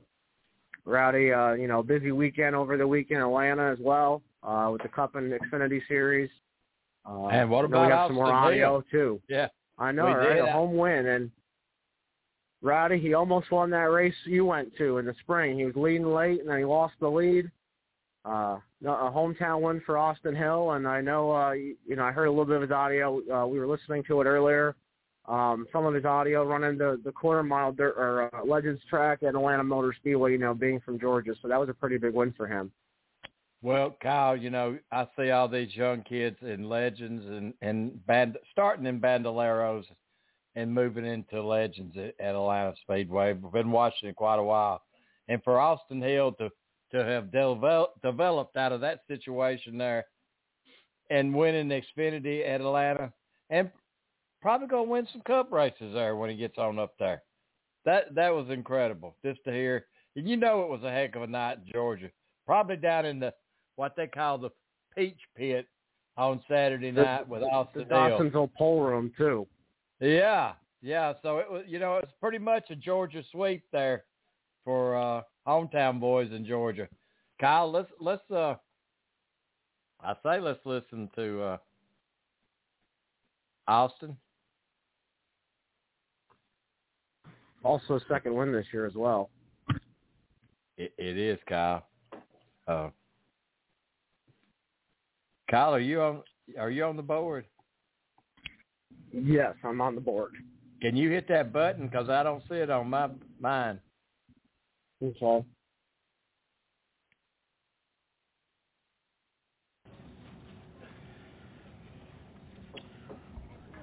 [0.85, 4.81] Rowdy, uh, you know, busy weekend over the weekend in Atlanta as well uh, with
[4.81, 6.29] the Cup and Xfinity Series.
[7.05, 8.83] Uh, And what know we about got some more audio Hill?
[8.91, 9.21] too?
[9.27, 9.47] Yeah.
[9.77, 10.37] I know, right?
[10.39, 11.31] A home win, and
[12.61, 15.57] Rowdy, he almost won that race you went to in the spring.
[15.57, 17.51] He was leading late, and then he lost the lead.
[18.25, 22.11] Uh, a hometown win for Austin Hill, and I know, uh, you, you know, I
[22.13, 23.19] heard a little bit of his audio.
[23.29, 24.75] Uh, we were listening to it earlier.
[25.25, 29.23] Um, some of his audio running the the quarter mile dirt or uh, Legends track
[29.23, 30.33] at Atlanta Motor Speedway.
[30.33, 32.71] You know, being from Georgia, so that was a pretty big win for him.
[33.63, 38.37] Well, Kyle, you know, I see all these young kids in legends and and band
[38.51, 39.85] starting in bandoleros
[40.55, 43.31] and moving into legends at, at Atlanta Speedway.
[43.31, 44.81] We've been watching it quite a while,
[45.29, 46.49] and for Austin Hill to
[46.91, 50.07] to have developed developed out of that situation there
[51.09, 53.13] and winning Xfinity at Atlanta,
[53.49, 53.71] and
[54.41, 57.23] probably gonna win some Cup races there when he gets on up there.
[57.85, 59.85] That that was incredible just to hear.
[60.17, 62.11] And you know, it was a heck of a night in Georgia.
[62.45, 63.33] Probably down in the
[63.75, 64.49] what they call the
[64.95, 65.67] Peach Pit
[66.17, 67.97] on Saturday The- night with The Austin Hill.
[67.97, 69.47] Dawsonville Pool Room too.
[69.99, 71.13] Yeah, yeah.
[71.21, 74.03] So it was, you know, it's pretty much a Georgia sweep there
[74.63, 76.87] for uh hometown boys in Georgia.
[77.39, 78.55] Kyle, let's let's uh,
[80.01, 81.57] I say let's listen to uh
[83.67, 84.15] Austin.
[87.63, 89.29] Also, second win this year as well.
[90.77, 91.87] It, it is Kyle.
[92.67, 92.89] Uh,
[95.53, 96.23] Kyle, are you on?
[96.57, 97.45] Are you on the board?
[99.11, 100.31] Yes, I'm on the board.
[100.81, 101.85] Can you hit that button?
[101.85, 103.79] Because I don't see it on my mine.
[104.99, 105.45] Okay.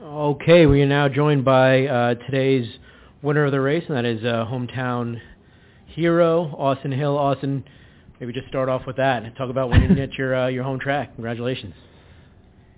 [0.02, 2.66] Okay, we are now joined by uh, today's
[3.22, 5.20] winner of the race, and that is uh, hometown
[5.87, 7.16] hero Austin Hill.
[7.16, 7.62] Austin,
[8.20, 10.78] maybe just start off with that and talk about winning at your uh, your home
[10.78, 11.14] track.
[11.14, 11.74] Congratulations.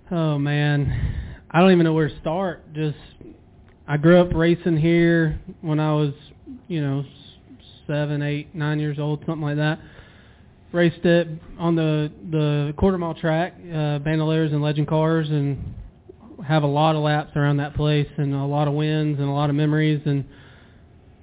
[0.09, 2.73] Oh man, I don't even know where to start.
[2.73, 2.97] Just
[3.87, 6.13] I grew up racing here when I was,
[6.67, 7.03] you know,
[7.85, 9.79] seven, eight, nine years old, something like that.
[10.71, 11.27] Raced it
[11.59, 15.75] on the the quarter mile track, uh, Bandoleros and Legend cars, and
[16.47, 19.31] have a lot of laps around that place and a lot of wins and a
[19.31, 20.01] lot of memories.
[20.05, 20.25] And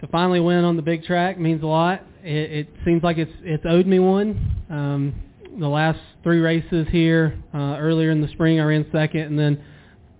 [0.01, 2.03] to finally win on the big track means a lot.
[2.23, 4.65] It, it seems like it's it's owed me one.
[4.71, 5.15] Um,
[5.59, 9.63] the last three races here, uh, earlier in the spring, I ran second, and then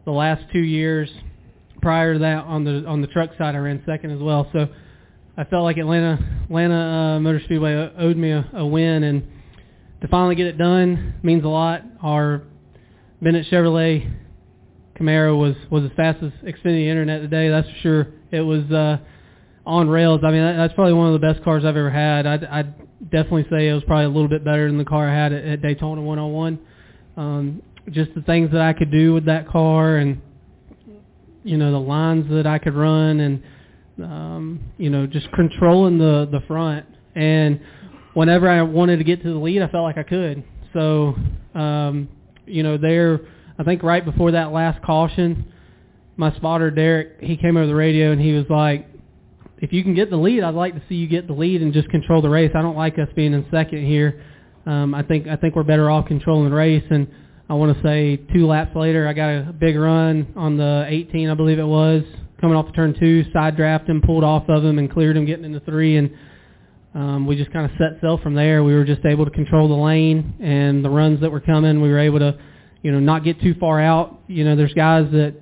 [0.05, 1.11] the last two years
[1.81, 4.49] prior to that on the on the truck side, I ran second as well.
[4.53, 4.69] So
[5.37, 6.75] I felt like Atlanta Atlanta
[7.17, 9.23] uh, Motor Speedway owed me a, a win, and
[10.03, 11.83] to finally get it done means a lot.
[12.03, 12.43] Our
[13.23, 14.11] Bennett Chevrolet
[14.99, 17.49] Camaro was was as fast as Xfinity Internet today.
[17.49, 18.07] That's for sure.
[18.31, 18.99] It was uh,
[19.67, 20.21] on rails.
[20.25, 22.27] I mean, that, that's probably one of the best cars I've ever had.
[22.27, 22.75] I'd, I'd
[23.11, 25.45] definitely say it was probably a little bit better than the car I had at,
[25.45, 26.59] at Daytona 101.
[27.17, 30.21] Um, just the things that I could do with that car, and
[31.43, 33.43] you know the lines that I could run, and
[34.03, 36.87] um, you know just controlling the the front.
[37.15, 37.61] And
[38.15, 40.45] whenever I wanted to get to the lead, I felt like I could.
[40.73, 41.15] So
[41.55, 42.09] um,
[42.47, 43.21] you know there.
[43.59, 45.53] I think right before that last caution,
[46.17, 48.87] my spotter Derek, he came over the radio and he was like,
[49.61, 51.73] "If you can get the lead, I'd like to see you get the lead and
[51.73, 52.51] just control the race.
[52.55, 54.23] I don't like us being in second here.
[54.67, 57.07] Um, I think I think we're better off controlling the race." And
[57.49, 61.29] I want to say two laps later, I got a big run on the 18,
[61.29, 62.05] I believe it was,
[62.41, 65.27] coming off the turn two, side draft him, pulled off of him, and cleared him
[65.27, 65.97] getting into three.
[65.97, 66.13] And
[66.95, 68.63] um, we just kind of set sail from there.
[68.63, 71.81] We were just able to control the lane and the runs that were coming.
[71.81, 72.39] We were able to
[72.83, 74.21] you know, not get too far out.
[74.27, 75.35] You know, there's guys that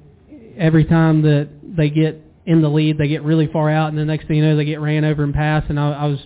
[0.56, 4.06] every time that they get in the lead, they get really far out, and the
[4.06, 5.68] next thing you know, they get ran over and passed.
[5.68, 6.18] And I, I was,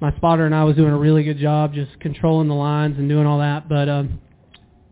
[0.00, 3.10] my spotter and I was doing a really good job just controlling the lines and
[3.10, 3.68] doing all that.
[3.68, 4.20] But um,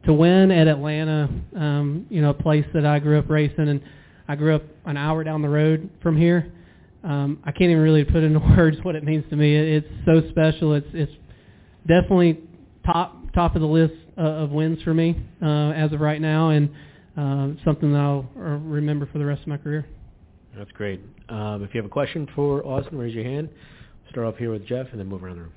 [0.04, 3.80] to win at Atlanta, um, you know, a place that I grew up racing, and
[4.28, 6.52] I grew up an hour down the road from here.
[7.02, 9.56] Um, I can't even really put into words what it means to me.
[9.56, 10.74] It, it's so special.
[10.74, 11.12] It's it's
[11.88, 12.40] definitely
[12.84, 16.50] top top of the list uh, of wins for me uh, as of right now,
[16.50, 16.68] and
[17.16, 19.86] uh, something that I'll uh, remember for the rest of my career.
[20.56, 21.00] That's great.
[21.28, 23.48] Um, if you have a question for Austin, raise your hand.
[23.50, 25.52] We'll start off here with Jeff and then move around the room.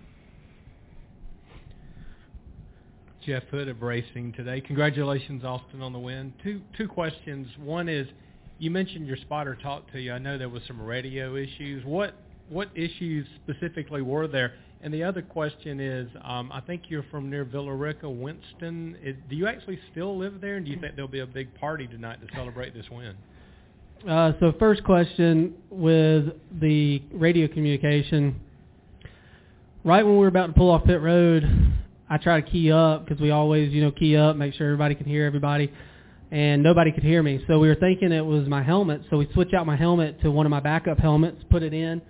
[3.26, 4.60] Jeff Hood of Racing today.
[4.62, 6.34] Congratulations, Austin, on the win.
[6.44, 7.48] Two two questions.
[7.60, 8.08] One is,
[8.58, 10.12] you mentioned your spotter talked to you.
[10.14, 11.86] I know there was some radio issues.
[11.86, 12.16] What
[12.50, 14.54] what issues specifically were there?
[14.82, 18.96] And the other question is, um, I think you're from near Villa Rica, Winston.
[19.30, 21.86] Do you actually still live there, and do you think there'll be a big party
[21.86, 23.16] tonight to celebrate this win?
[24.08, 26.28] Uh, so first question with
[26.62, 28.40] the radio communication.
[29.84, 31.44] Right when we were about to pull off pit road,
[32.10, 34.96] I try to key up because we always, you know, key up, make sure everybody
[34.96, 35.72] can hear everybody,
[36.32, 37.44] and nobody could hear me.
[37.48, 39.02] So we were thinking it was my helmet.
[39.10, 42.02] So we switch out my helmet to one of my backup helmets, put it in.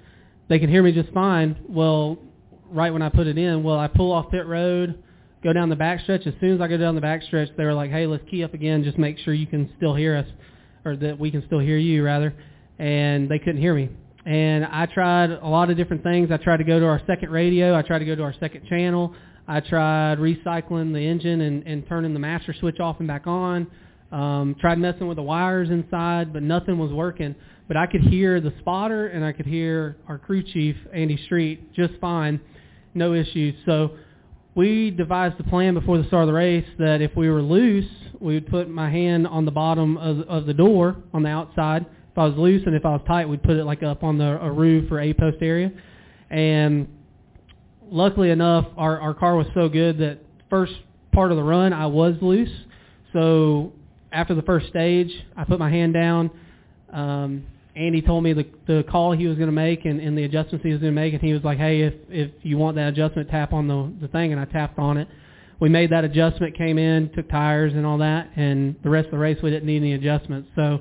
[0.48, 1.58] They could hear me just fine.
[1.68, 2.20] Well,
[2.70, 5.04] right when I put it in, well, I pull off pit road,
[5.44, 6.28] go down the backstretch.
[6.28, 8.54] As soon as I go down the backstretch, they were like, "Hey, let's key up
[8.54, 8.84] again.
[8.84, 10.28] Just make sure you can still hear us."
[10.86, 12.34] Or that we can still hear you rather,
[12.78, 13.90] and they couldn't hear me.
[14.26, 16.30] And I tried a lot of different things.
[16.32, 17.76] I tried to go to our second radio.
[17.76, 19.16] I tried to go to our second channel.
[19.48, 23.68] I tried recycling the engine and, and turning the master switch off and back on.
[24.12, 27.36] Um, tried messing with the wires inside, but nothing was working.
[27.68, 31.74] But I could hear the spotter and I could hear our crew chief, Andy Street,
[31.74, 32.40] just fine.
[32.94, 33.56] No issues.
[33.66, 33.92] So
[34.56, 37.86] we devised a plan before the start of the race that if we were loose,
[38.20, 41.86] we would put my hand on the bottom of, of the door on the outside.
[42.12, 44.18] If I was loose and if I was tight, we'd put it like up on
[44.18, 45.72] the a roof or A post area.
[46.30, 46.88] And
[47.90, 50.74] luckily enough, our our car was so good that first
[51.12, 52.50] part of the run I was loose.
[53.14, 53.74] So
[54.12, 56.32] after the first stage, I put my hand down.
[56.92, 60.24] Um, Andy told me the the call he was going to make and, and the
[60.24, 62.76] adjustments he was going to make, and he was like, "Hey, if if you want
[62.76, 65.08] that adjustment, tap on the the thing." And I tapped on it.
[65.60, 69.12] We made that adjustment, came in, took tires and all that, and the rest of
[69.12, 70.50] the race we didn't need any adjustments.
[70.56, 70.80] So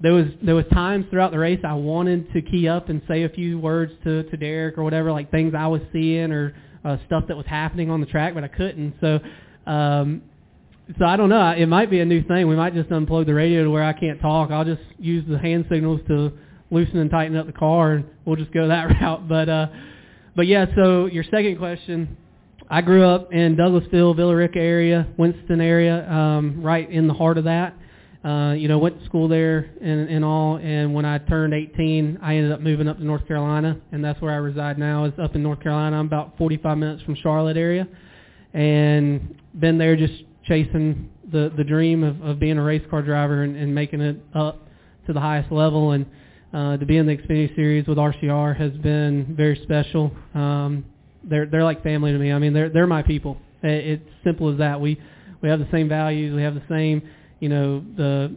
[0.00, 3.24] there was there was times throughout the race I wanted to key up and say
[3.24, 6.98] a few words to to Derek or whatever, like things I was seeing or uh,
[7.06, 8.94] stuff that was happening on the track, but I couldn't.
[9.00, 9.18] So
[9.66, 10.22] um,
[10.98, 11.50] so I don't know.
[11.50, 12.48] It might be a new thing.
[12.48, 14.50] We might just unplug the radio to where I can't talk.
[14.50, 16.32] I'll just use the hand signals to
[16.70, 19.28] loosen and tighten up the car, and we'll just go that route.
[19.28, 19.66] But uh,
[20.34, 20.66] but yeah.
[20.76, 22.16] So your second question,
[22.70, 27.38] I grew up in Douglasville, Villa Rica area, Winston area, um, right in the heart
[27.38, 27.74] of that.
[28.24, 30.56] Uh, you know, went to school there and, and all.
[30.56, 34.20] And when I turned 18, I ended up moving up to North Carolina, and that's
[34.20, 35.04] where I reside now.
[35.06, 35.98] Is up in North Carolina.
[35.98, 37.88] I'm about 45 minutes from Charlotte area,
[38.52, 43.44] and been there just chasing the the dream of, of being a race car driver
[43.44, 44.66] and, and making it up
[45.06, 45.92] to the highest level.
[45.92, 46.04] And
[46.52, 50.10] uh, to be in the Xfinity Series with RCR has been very special.
[50.34, 50.84] Um,
[51.28, 52.32] they're they're like family to me.
[52.32, 53.38] I mean, they're they're my people.
[53.62, 54.80] It's simple as that.
[54.80, 55.00] We
[55.40, 56.34] we have the same values.
[56.34, 57.02] We have the same,
[57.40, 58.36] you know, the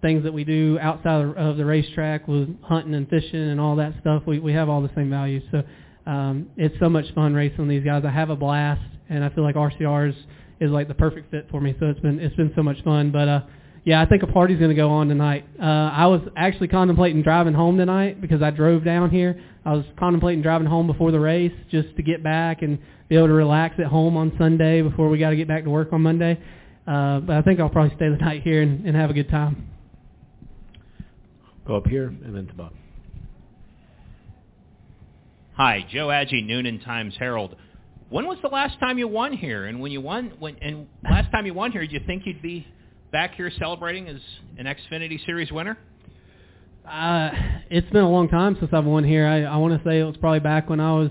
[0.00, 3.94] things that we do outside of the racetrack with hunting and fishing and all that
[4.00, 4.22] stuff.
[4.26, 5.42] We we have all the same values.
[5.50, 5.62] So
[6.06, 8.02] um, it's so much fun racing these guys.
[8.06, 10.16] I have a blast, and I feel like RCR is
[10.60, 11.74] is like the perfect fit for me.
[11.80, 13.10] So it's been it's been so much fun.
[13.10, 13.40] But uh,
[13.84, 15.44] yeah, I think a party's going to go on tonight.
[15.60, 19.40] Uh, I was actually contemplating driving home tonight because I drove down here.
[19.64, 23.26] I was contemplating driving home before the race just to get back and be able
[23.26, 26.02] to relax at home on Sunday before we got to get back to work on
[26.02, 26.40] Monday.
[26.86, 29.28] Uh, but I think I'll probably stay the night here and, and have a good
[29.28, 29.68] time.
[31.66, 32.72] Go up here and then to Bob.
[35.54, 37.56] Hi, Joe Agee, Newnan Times Herald.
[38.10, 39.64] When was the last time you won here?
[39.66, 42.42] And when you won, when and last time you won here, did you think you'd
[42.42, 42.66] be
[43.12, 44.16] back here celebrating as
[44.56, 45.76] an Xfinity Series winner?
[46.90, 47.30] Uh,
[47.70, 49.26] it's been a long time since I've won here.
[49.26, 51.10] I, I want to say it was probably back when I was,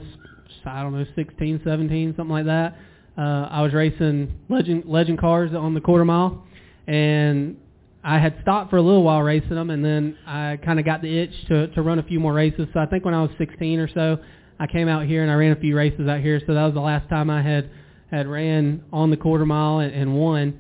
[0.65, 2.75] I don't know, 16, 17, something like that.
[3.17, 6.43] Uh, I was racing legend legend cars on the quarter mile,
[6.87, 7.57] and
[8.03, 11.01] I had stopped for a little while racing them, and then I kind of got
[11.01, 12.67] the itch to to run a few more races.
[12.73, 14.17] So I think when I was 16 or so,
[14.59, 16.41] I came out here and I ran a few races out here.
[16.47, 17.69] So that was the last time I had
[18.10, 20.58] had ran on the quarter mile and, and won.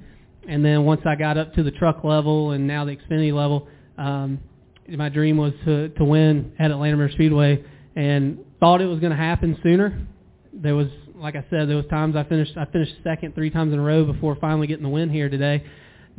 [0.47, 3.67] And then once I got up to the truck level and now the Xfinity level,
[3.97, 4.39] um,
[4.87, 7.63] my dream was to to win at Atlanta Motor Speedway,
[7.95, 10.07] and thought it was going to happen sooner.
[10.53, 13.73] There was, like I said, there was times I finished I finished second three times
[13.73, 15.63] in a row before finally getting the win here today.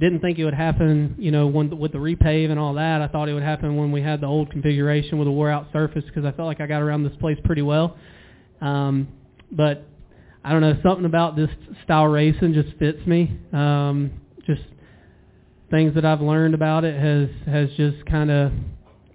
[0.01, 3.03] Didn't think it would happen, you know, when, with the repave and all that.
[3.03, 5.69] I thought it would happen when we had the old configuration with a wore out
[5.73, 7.97] surface because I felt like I got around this place pretty well.
[8.63, 9.09] Um,
[9.51, 9.87] but
[10.45, 11.51] I don't know, something about this
[11.85, 13.39] style racing just fits me.
[13.53, 14.13] Um,
[14.47, 14.63] just
[15.71, 18.53] things that I've learned about it has has just kind of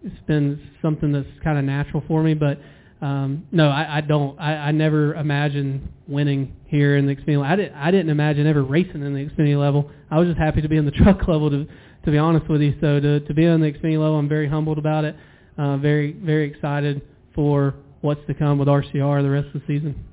[0.03, 2.33] it's been something that's kind of natural for me.
[2.33, 2.59] But
[3.01, 4.39] um, no, I, I don't.
[4.39, 7.45] I, I never imagined winning here in the Xfinity.
[7.45, 7.75] I didn't.
[7.75, 9.91] I didn't imagine ever racing in the Xfinity level.
[10.09, 11.49] I was just happy to be in the truck level.
[11.49, 11.67] To
[12.05, 14.47] to be honest with you, so to to be on the Xfinity level, I'm very
[14.47, 15.15] humbled about it.
[15.57, 17.01] Uh, very very excited
[17.35, 20.05] for what's to come with RCR the rest of the season.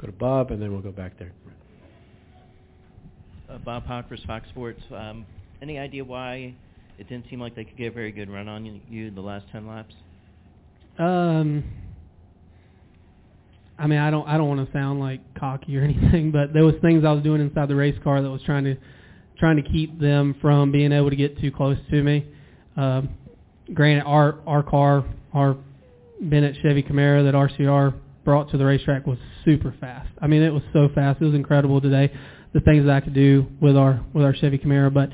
[0.00, 1.32] Go to Bob, and then we'll go back there.
[3.50, 4.80] Uh, Bob Pockrass, Fox Sports.
[4.94, 5.26] Um,
[5.60, 6.54] any idea why
[6.98, 9.20] it didn't seem like they could get a very good run on you, you the
[9.20, 9.94] last 10 laps?
[10.98, 11.64] Um,
[13.78, 16.64] I mean, I don't, I don't want to sound like cocky or anything, but there
[16.64, 18.76] was things I was doing inside the race car that was trying to,
[19.38, 22.26] trying to keep them from being able to get too close to me.
[22.76, 23.10] Um,
[23.74, 25.56] granted, our our car, our
[26.20, 27.94] Bennett Chevy Camaro that RCR
[28.24, 30.10] brought to the racetrack was super fast.
[30.20, 31.20] I mean, it was so fast.
[31.20, 32.12] It was incredible today,
[32.52, 34.92] the things that I could do with our with our Chevy Camaro.
[34.92, 35.10] But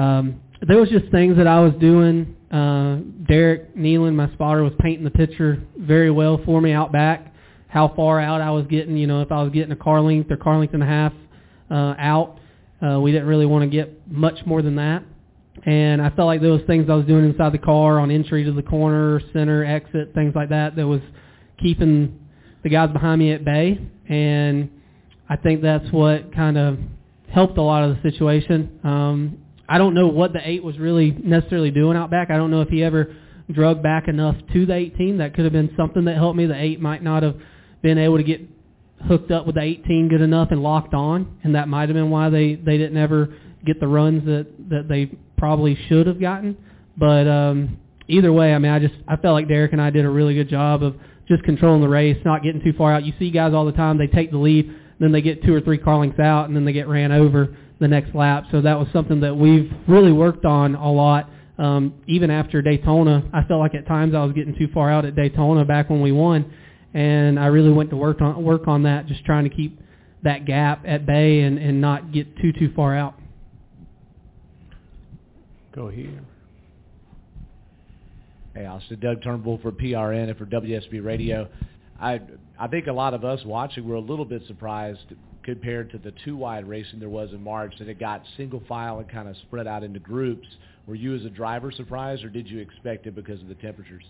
[0.00, 2.36] um, there was just things that I was doing.
[2.50, 2.96] Uh,
[3.28, 7.32] Derek Kneeland, my spotter, was painting the picture very well for me out back.
[7.68, 10.30] How far out I was getting, you know, if I was getting a car length
[10.30, 11.12] or car length and a half
[11.70, 12.38] uh, out,
[12.82, 15.02] uh, we didn't really want to get much more than that.
[15.66, 18.52] And I felt like those things I was doing inside the car on entry to
[18.52, 21.00] the corner, center, exit, things like that, that was
[21.60, 22.18] keeping
[22.62, 23.78] the guys behind me at bay.
[24.08, 24.70] And
[25.28, 26.78] I think that's what kind of
[27.32, 28.80] helped a lot of the situation.
[28.84, 29.38] Um,
[29.68, 32.30] I don't know what the 8 was really necessarily doing out back.
[32.30, 33.14] I don't know if he ever
[33.52, 35.18] drug back enough to the 18.
[35.18, 36.46] That could have been something that helped me.
[36.46, 37.36] The 8 might not have
[37.82, 38.40] been able to get
[39.06, 42.10] hooked up with the 18 good enough and locked on, and that might have been
[42.10, 43.34] why they they didn't ever
[43.64, 45.06] get the runs that that they
[45.36, 46.56] probably should have gotten.
[46.96, 47.78] But um,
[48.08, 50.34] either way, I mean, I just I felt like Derek and I did a really
[50.34, 50.96] good job of
[51.28, 53.04] just controlling the race, not getting too far out.
[53.04, 55.60] You see guys all the time; they take the lead, then they get two or
[55.60, 58.44] three car lengths out, and then they get ran over the next lap.
[58.50, 61.30] So that was something that we've really worked on a lot.
[61.58, 65.04] Um, even after Daytona, I felt like at times I was getting too far out
[65.04, 66.52] at Daytona back when we won,
[66.94, 69.80] and I really went to work on work on that, just trying to keep
[70.22, 73.14] that gap at bay and, and not get too too far out.
[75.74, 76.24] Go here.
[78.58, 78.98] Hey, Austin.
[78.98, 81.48] Doug Turnbull for PRN and for WSB Radio.
[82.00, 82.20] I
[82.58, 86.12] I think a lot of us watching were a little bit surprised compared to the
[86.24, 89.36] two wide racing there was in March that it got single file and kind of
[89.46, 90.48] spread out into groups.
[90.88, 94.02] Were you as a driver surprised, or did you expect it because of the temperatures?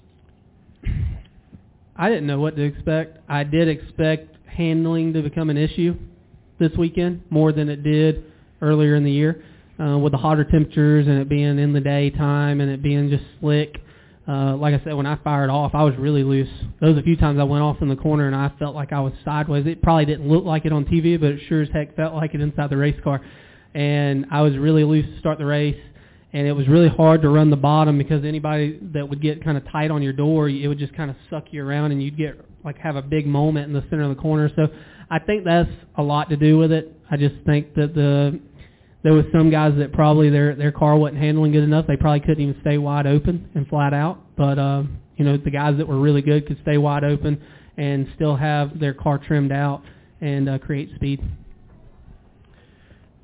[1.95, 3.19] I didn't know what to expect.
[3.29, 5.95] I did expect handling to become an issue
[6.59, 8.25] this weekend more than it did
[8.63, 9.45] earlier in the year,
[9.79, 13.25] uh, with the hotter temperatures and it being in the daytime and it being just
[13.41, 13.77] slick.
[14.29, 16.51] Uh, like I said, when I fired off, I was really loose.
[16.83, 19.01] Was a few times I went off in the corner and I felt like I
[19.01, 19.66] was sideways.
[19.66, 22.35] It probably didn't look like it on TV, but it sure as heck felt like
[22.35, 23.22] it inside the race car.
[23.74, 25.81] And I was really loose to start the race,
[26.35, 29.57] and it was really hard to run the bottom because anybody that would get kind
[29.57, 32.18] of tight on your door, it would just kind of suck you around, and you'd
[32.18, 34.51] get like have a big moment in the center of the corner.
[34.57, 34.68] So
[35.11, 36.95] I think that's a lot to do with it.
[37.11, 38.39] I just think that the
[39.03, 41.87] there was some guys that probably their their car wasn't handling good enough.
[41.87, 44.19] They probably couldn't even stay wide open and flat out.
[44.37, 44.83] But uh,
[45.17, 47.43] you know, the guys that were really good could stay wide open
[47.77, 49.83] and still have their car trimmed out
[50.21, 51.23] and uh, create speed.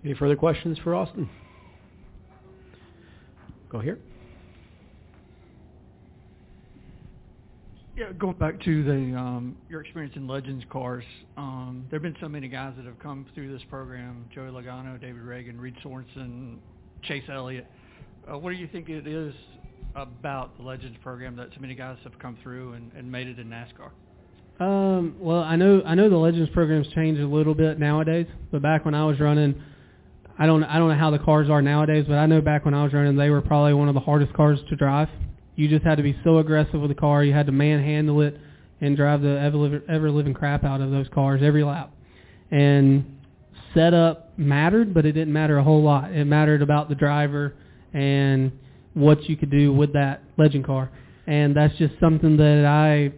[0.05, 1.29] Any further questions for Austin?
[3.70, 3.99] Go here.
[7.97, 11.05] Yeah, going back to the um, your experience in Legends cars,
[11.36, 15.01] um, there have been so many guys that have come through this program: Joey Logano,
[15.01, 16.59] David Ragan, Reed Sorenson,
[17.03, 17.68] Chase Elliott.
[18.28, 19.32] Uh, what do you think it is
[19.95, 23.38] about the Legends program that so many guys have come through and, and made it
[23.38, 23.90] in NASCAR?
[24.59, 28.61] Um, well, I know I know the Legends program's changed a little bit nowadays, but
[28.61, 29.62] back when I was running,
[30.36, 32.74] I don't I don't know how the cars are nowadays, but I know back when
[32.74, 35.09] I was running, they were probably one of the hardest cars to drive.
[35.57, 37.24] You just had to be so aggressive with the car.
[37.24, 38.38] You had to manhandle it
[38.80, 41.92] and drive the ever ever living crap out of those cars every lap.
[42.50, 43.18] And
[43.74, 46.12] setup mattered, but it didn't matter a whole lot.
[46.12, 47.55] It mattered about the driver
[47.92, 48.52] and
[48.94, 50.90] what you could do with that legend car.
[51.26, 53.12] And that's just something that I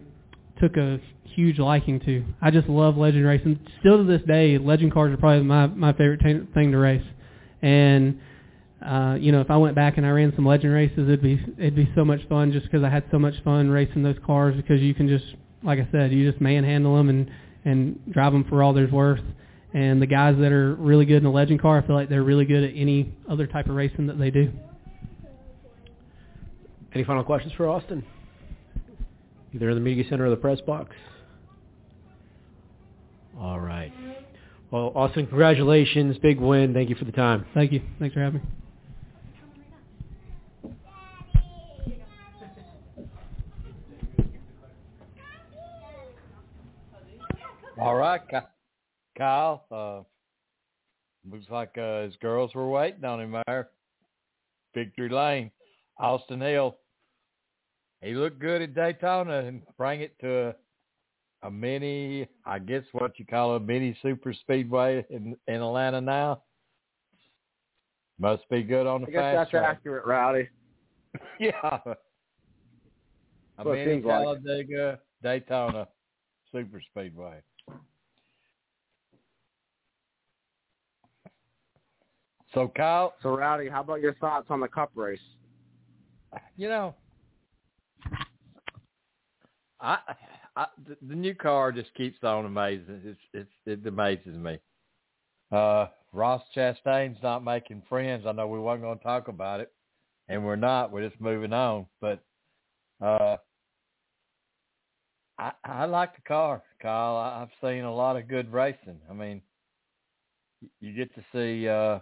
[0.61, 0.99] took a
[1.35, 2.25] huge liking to.
[2.41, 3.59] I just love legend racing.
[3.79, 7.05] Still to this day, legend cars are probably my my favorite t- thing to race.
[7.61, 8.19] And
[8.87, 11.39] uh, you know, if I went back and I ran some legend races, it'd be
[11.57, 14.55] it'd be so much fun just because I had so much fun racing those cars
[14.55, 15.25] because you can just,
[15.61, 17.29] like I said, you just manhandle them and
[17.65, 19.19] and drive them for all there's worth.
[19.73, 22.23] And the guys that are really good in a legend car, I feel like they're
[22.23, 24.51] really good at any other type of racing that they do.
[26.93, 28.05] Any final questions for Austin?
[29.53, 30.95] Either in the media center or the press box.
[33.37, 33.93] All right.
[34.71, 36.73] Well, Austin, congratulations, big win.
[36.73, 37.45] Thank you for the time.
[37.53, 37.81] Thank you.
[37.99, 38.47] Thanks for having me.
[47.79, 48.21] All right,
[49.17, 49.65] Kyle.
[49.71, 50.01] Uh,
[51.31, 53.69] looks like uh, his girls were waiting on him there.
[54.73, 55.51] Victory Lane,
[55.99, 56.77] Austin Hill.
[58.01, 60.55] he looked good at Daytona and bring it to
[61.43, 66.01] a, a mini, I guess what you call a mini super speedway in in Atlanta
[66.01, 66.43] now.
[68.19, 69.77] Must be good on the I guess fast that's track.
[69.77, 70.49] accurate, Rowdy.
[71.39, 71.51] yeah.
[71.63, 74.23] A That's what it mini seems like.
[74.23, 75.87] Talladega Daytona
[76.51, 77.41] super speedway.
[82.53, 85.19] So Kyle, So Rowdy, how about your thoughts on the Cup race?
[86.55, 86.95] you know,
[89.79, 89.97] I,
[90.55, 93.01] I the, the new car just keeps on amazing.
[93.03, 94.59] It's, it's it amazes me.
[95.51, 98.25] Uh, Ross Chastain's not making friends.
[98.25, 99.71] I know we weren't going to talk about it,
[100.27, 100.91] and we're not.
[100.91, 101.85] We're just moving on.
[102.01, 102.23] But
[103.01, 103.37] uh,
[105.37, 107.17] I I like the car, Kyle.
[107.17, 108.99] I, I've seen a lot of good racing.
[109.09, 109.41] I mean,
[110.79, 111.99] you get to see uh,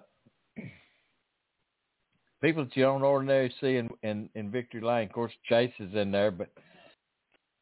[2.46, 5.08] people that you don't ordinarily see in, in in Victory Lane.
[5.08, 6.50] Of course, Chase is in there, but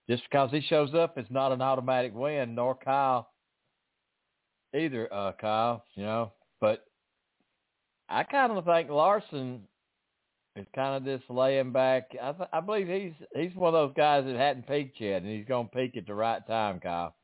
[0.10, 2.54] just because he shows up, it's not an automatic win.
[2.56, 3.30] Nor Kyle
[4.76, 5.12] either.
[5.12, 6.86] Uh, Kyle, you know, but
[8.10, 9.62] I kind of think Larson
[10.58, 12.10] is kind of just laying back.
[12.22, 15.32] I th- I believe he's he's one of those guys that hadn't peaked yet, and
[15.32, 17.16] he's going to peak at the right time, Kyle.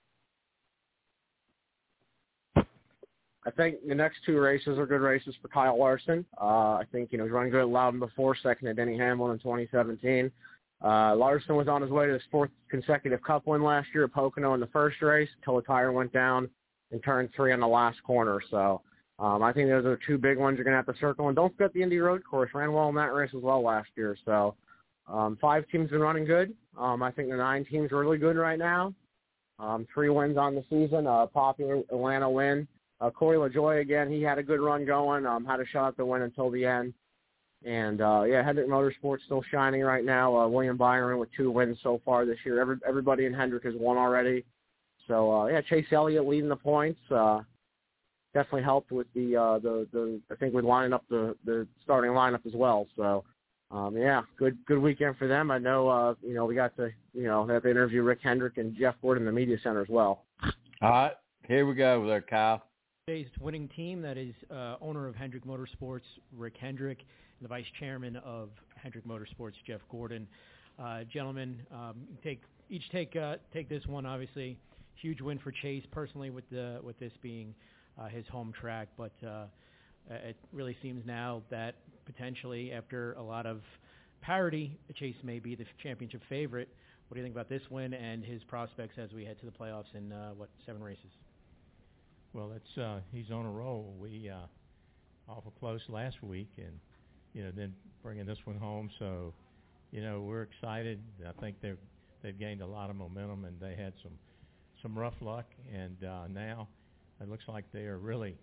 [3.45, 6.25] I think the next two races are good races for Kyle Larson.
[6.39, 9.31] Uh, I think you know he's running good at Loudon before, second at Denny Hamlin
[9.31, 10.31] in 2017.
[10.83, 14.13] Uh, Larson was on his way to his fourth consecutive Cup win last year at
[14.13, 16.49] Pocono in the first race until the tire went down
[16.91, 18.41] and turned three on the last corner.
[18.49, 18.81] So
[19.19, 21.27] um, I think those are two big ones you're going to have to circle.
[21.27, 23.89] And don't forget the Indy Road Course ran well in that race as well last
[23.95, 24.17] year.
[24.25, 24.55] So
[25.07, 26.53] um, five teams been running good.
[26.77, 28.93] Um, I think the nine teams are really good right now.
[29.59, 31.07] Um, three wins on the season.
[31.07, 32.67] a popular Atlanta win.
[33.01, 34.11] Uh, Corey LaJoie again.
[34.11, 35.25] He had a good run going.
[35.25, 36.93] Um, had a shot the win until the end.
[37.65, 40.35] And uh, yeah, Hendrick Motorsports still shining right now.
[40.35, 42.61] Uh, William Byron with two wins so far this year.
[42.61, 44.45] Every, everybody in Hendrick has won already.
[45.07, 46.99] So uh, yeah, Chase Elliott leading the points.
[47.11, 47.41] Uh,
[48.33, 52.11] definitely helped with the uh, the the I think with lining up the the starting
[52.11, 52.87] lineup as well.
[52.95, 53.25] So
[53.71, 55.51] um, yeah, good good weekend for them.
[55.51, 58.57] I know uh, you know we got to you know have to interview Rick Hendrick
[58.57, 60.23] and Jeff Ford in the media center as well.
[60.81, 61.11] All right,
[61.47, 62.63] here we go there, Kyle.
[63.09, 66.03] Today's winning team that is uh, owner of Hendrick Motorsports,
[66.37, 70.27] Rick Hendrick, and the vice chairman of Hendrick Motorsports, Jeff Gordon.
[70.77, 74.05] Uh, gentlemen, um, take each take uh, take this one.
[74.05, 74.59] Obviously,
[74.93, 77.55] huge win for Chase personally with the with this being
[77.99, 79.45] uh, his home track, but uh,
[80.11, 83.61] it really seems now that potentially after a lot of
[84.21, 86.69] parity, Chase may be the championship favorite.
[87.07, 89.51] What do you think about this win and his prospects as we head to the
[89.51, 91.09] playoffs in uh, what seven races?
[92.33, 93.95] Well, it's uh, he's on a roll.
[93.99, 94.45] We uh,
[95.27, 96.79] awful close last week, and
[97.33, 97.73] you know then
[98.03, 98.89] bringing this one home.
[98.99, 99.33] So,
[99.91, 101.01] you know we're excited.
[101.27, 101.77] I think they've
[102.21, 104.11] they've gained a lot of momentum, and they had some
[104.81, 106.67] some rough luck, and uh, now
[107.19, 108.37] it looks like they are really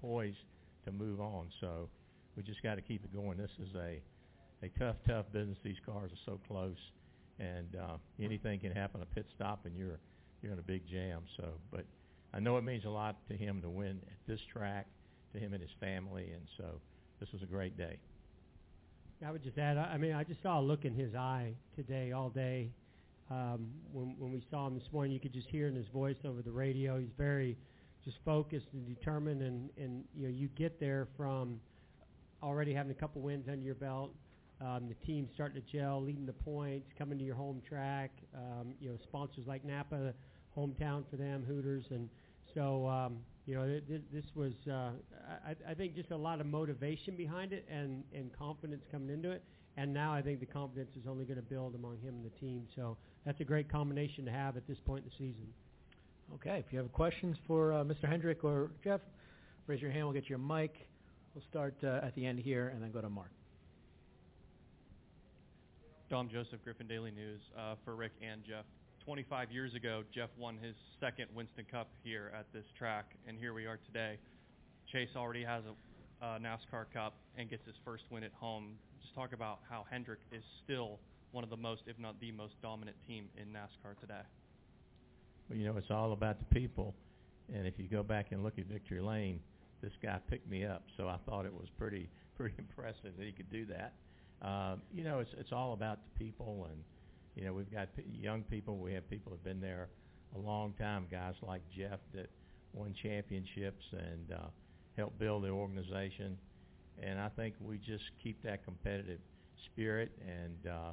[0.00, 0.36] poised
[0.84, 1.48] to move on.
[1.60, 1.88] So
[2.36, 3.38] we just got to keep it going.
[3.38, 4.02] This is a
[4.64, 5.58] a tough, tough business.
[5.62, 6.76] These cars are so close,
[7.38, 9.00] and uh, anything can happen.
[9.00, 10.00] A pit stop, and you're
[10.42, 11.22] you're in a big jam.
[11.36, 11.84] So, but
[12.32, 14.86] I know it means a lot to him to win at this track,
[15.32, 16.80] to him and his family, and so
[17.20, 17.98] this was a great day.
[19.26, 22.12] I would just add, I mean, I just saw a look in his eye today,
[22.12, 22.70] all day.
[23.30, 26.16] Um, when when we saw him this morning, you could just hear in his voice
[26.24, 26.98] over the radio.
[26.98, 27.58] He's very
[28.04, 31.60] just focused and determined, and and you know, you get there from
[32.42, 34.12] already having a couple wins under your belt.
[34.60, 38.12] Um, the team starting to gel, leading the points, coming to your home track.
[38.34, 40.14] Um, you know, sponsors like Napa,
[40.58, 42.08] hometown for them, Hooters, and
[42.54, 44.90] so um, you know th- th- this was uh,
[45.46, 49.30] I, I think just a lot of motivation behind it and and confidence coming into
[49.30, 49.42] it.
[49.76, 52.36] And now I think the confidence is only going to build among him and the
[52.40, 52.66] team.
[52.74, 55.46] So that's a great combination to have at this point in the season.
[56.34, 58.08] Okay, if you have questions for uh, Mr.
[58.08, 59.00] Hendrick or Jeff,
[59.68, 60.04] raise your hand.
[60.04, 60.74] We'll get you a mic.
[61.32, 63.30] We'll start uh, at the end here and then go to Mark.
[66.10, 68.64] Dom Joseph, Griffin Daily News, uh, for Rick and Jeff.
[69.08, 73.54] 25 years ago, Jeff won his second Winston Cup here at this track, and here
[73.54, 74.18] we are today.
[74.92, 78.74] Chase already has a uh, NASCAR Cup and gets his first win at home.
[79.00, 80.98] Just talk about how Hendrick is still
[81.32, 84.20] one of the most, if not the most dominant team in NASCAR today.
[85.48, 86.94] Well, you know, it's all about the people,
[87.50, 89.40] and if you go back and look at Victory Lane,
[89.80, 93.32] this guy picked me up, so I thought it was pretty pretty impressive that he
[93.32, 93.94] could do that.
[94.46, 96.84] Um, you know, it's it's all about the people, and
[97.38, 98.78] you know, we've got p- young people.
[98.78, 99.88] We have people that've been there
[100.34, 101.06] a long time.
[101.08, 102.28] Guys like Jeff that
[102.72, 104.48] won championships and uh,
[104.96, 106.36] helped build the organization.
[107.00, 109.20] And I think we just keep that competitive
[109.66, 110.92] spirit, and uh,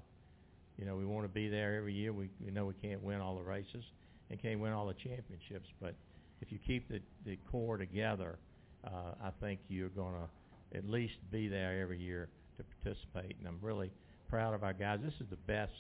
[0.78, 2.14] you know, we want to be there every year.
[2.14, 3.84] We, we know we can't win all the races
[4.30, 5.96] and can't win all the championships, but
[6.42, 8.38] if you keep the, the core together,
[8.86, 13.36] uh, I think you're going to at least be there every year to participate.
[13.40, 13.92] And I'm really
[14.30, 15.00] proud of our guys.
[15.04, 15.72] This is the best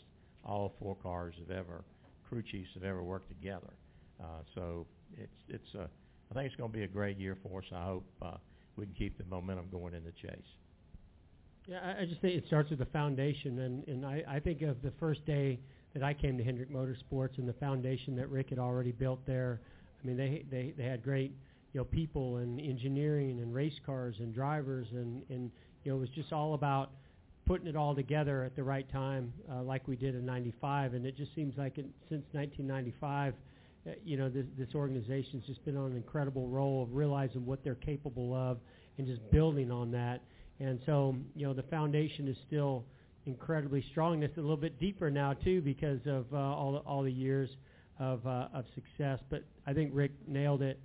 [0.45, 1.83] all four cars have ever,
[2.27, 3.73] crew chiefs have ever worked together.
[4.21, 4.85] Uh, so
[5.17, 5.89] it's it's a,
[6.31, 7.65] I think it's going to be a great year for us.
[7.73, 8.37] I hope uh,
[8.75, 10.45] we can keep the momentum going in the chase.
[11.67, 14.61] Yeah, I, I just think it starts with the foundation, and and I, I think
[14.61, 15.59] of the first day
[15.93, 19.61] that I came to Hendrick Motorsports and the foundation that Rick had already built there.
[20.01, 21.33] I mean, they they they had great
[21.73, 25.51] you know people and engineering and race cars and drivers and and
[25.83, 26.91] you know it was just all about
[27.45, 30.93] putting it all together at the right time, uh, like we did in '95.
[30.93, 33.33] And it just seems like it, since 1995,
[33.87, 37.63] uh, you know, this, this organization's just been on an incredible role of realizing what
[37.63, 38.57] they're capable of
[38.97, 40.21] and just building on that.
[40.59, 42.85] And so, you know, the foundation is still
[43.25, 44.23] incredibly strong.
[44.23, 47.49] It's a little bit deeper now too because of uh, all the, all the years
[47.99, 49.19] of uh, of success.
[49.29, 50.79] But I think Rick nailed it.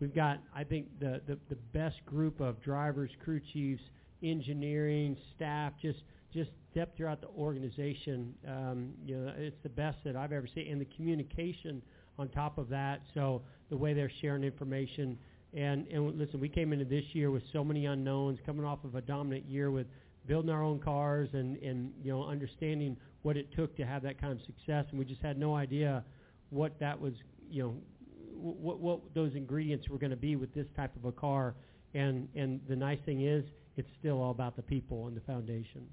[0.00, 3.82] We've got, I think, the, the the best group of drivers, crew chiefs,
[4.22, 6.00] engineering staff, just
[6.32, 8.34] just depth throughout the organization.
[8.46, 11.82] Um, you know, it's the best that I've ever seen, and the communication
[12.18, 13.00] on top of that.
[13.14, 15.18] So the way they're sharing information.
[15.54, 18.94] And and listen, we came into this year with so many unknowns, coming off of
[18.94, 19.86] a dominant year with
[20.26, 24.20] building our own cars and and you know understanding what it took to have that
[24.20, 26.04] kind of success, and we just had no idea
[26.50, 27.14] what that was.
[27.50, 27.74] You know,
[28.40, 31.54] what what those ingredients were going to be with this type of a car.
[31.94, 33.44] And and the nice thing is,
[33.80, 35.86] it's still all about the people and the foundation.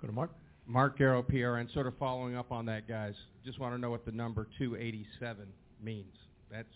[0.00, 0.32] Go to Mark.
[0.66, 1.72] Mark Garrow, PRN.
[1.72, 3.14] Sort of following up on that, guys.
[3.44, 5.46] Just want to know what the number 287
[5.80, 6.14] means.
[6.50, 6.74] That's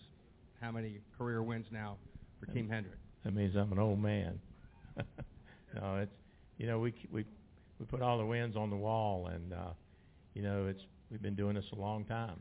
[0.60, 1.96] how many career wins now
[2.38, 2.98] for Team Hendrick.
[3.24, 4.38] That means I'm an old man.
[5.74, 6.12] no, it's
[6.56, 7.24] you know we we
[7.80, 9.72] we put all the wins on the wall, and uh,
[10.34, 12.38] you know it's we've been doing this a long time.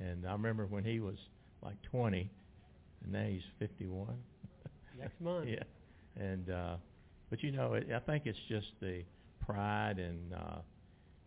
[0.00, 1.16] And I remember when he was
[1.62, 2.28] like 20,
[3.04, 4.08] and now he's 51.
[4.98, 5.48] Next month.
[5.48, 5.62] yeah,
[6.18, 6.76] and uh,
[7.30, 9.02] but you know it, I think it's just the
[9.44, 10.58] pride and uh,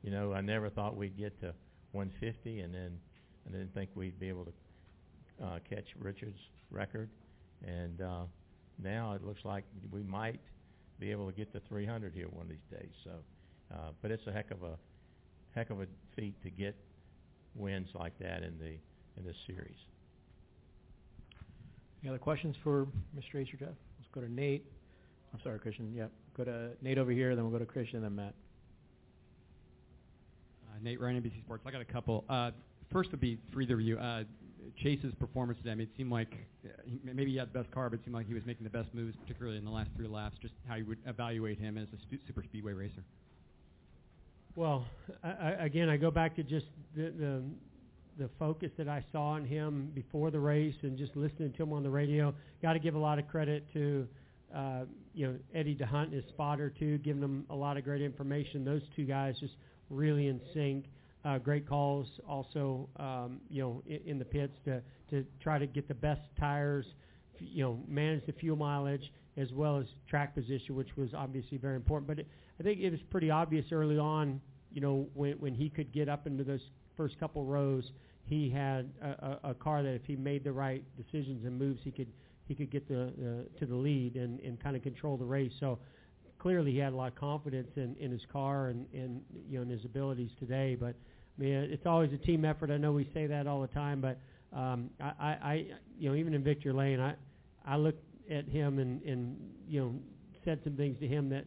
[0.01, 1.53] you know I never thought we'd get to
[1.91, 2.99] 150, and then
[3.47, 6.39] I didn't think we'd be able to uh, catch Richard's
[6.71, 7.09] record,
[7.65, 8.23] and uh,
[8.81, 10.41] now it looks like we might
[10.99, 12.91] be able to get to 300 here one of these days.
[13.03, 13.11] So,
[13.73, 14.77] uh, but it's a heck of a
[15.55, 16.75] heck of a feat to get
[17.55, 18.77] wins like that in the
[19.17, 19.77] in this series.
[22.01, 22.87] Any other questions for
[23.17, 23.33] Mr.
[23.33, 23.69] Racer Jeff?
[23.69, 24.65] Let's go to Nate.
[25.33, 25.93] I'm sorry, Christian.
[25.93, 26.11] Yep.
[26.37, 28.33] Go to Nate over here, then we'll go to Christian, then Matt.
[30.67, 31.63] Uh, Nate Ryan, NBC Sports.
[31.65, 32.25] I got a couple.
[32.29, 32.51] Uh,
[32.91, 33.97] first would be for either of you.
[33.97, 34.23] Uh,
[34.77, 35.71] Chase's performance today.
[35.71, 36.33] I mean, it seemed like
[36.65, 38.63] uh, he, maybe he had the best car, but it seemed like he was making
[38.63, 40.37] the best moves, particularly in the last three laps.
[40.41, 43.03] Just how you would evaluate him as a stu- super speedway racer.
[44.55, 44.85] Well,
[45.23, 46.65] I, I, again, I go back to just
[46.95, 47.43] the, the
[48.17, 51.71] the focus that I saw in him before the race, and just listening to him
[51.71, 52.33] on the radio.
[52.61, 54.07] Got to give a lot of credit to
[54.55, 58.65] uh, you know Eddie D'Hondt his spotter too, giving them a lot of great information.
[58.65, 59.55] Those two guys just
[59.89, 60.85] really in sync.
[61.25, 65.67] Uh, great calls also, um, you know, in, in the pits to to try to
[65.67, 66.85] get the best tires,
[67.39, 71.75] you know, manage the fuel mileage as well as track position, which was obviously very
[71.75, 72.07] important.
[72.07, 72.27] But it,
[72.59, 74.39] I think it was pretty obvious early on,
[74.71, 76.61] you know, when when he could get up into those
[76.95, 77.91] first couple rows,
[78.25, 79.07] he had a,
[79.43, 82.07] a, a car that if he made the right decisions and moves, he could
[82.49, 85.53] he could get the, the to the lead and, and kind of control the race.
[85.59, 85.77] So
[86.39, 89.61] clearly he had a lot of confidence in, in his car and, and you know
[89.61, 90.75] in his abilities today.
[90.77, 90.95] But
[91.37, 92.71] I mean, it's always a team effort.
[92.71, 94.17] I know we say that all the time, but
[94.51, 95.65] um, I, I, I
[95.97, 97.13] you know even in Victor Lane, I
[97.65, 99.37] I looked at him and and
[99.67, 99.93] you know
[100.43, 101.45] said some things to him that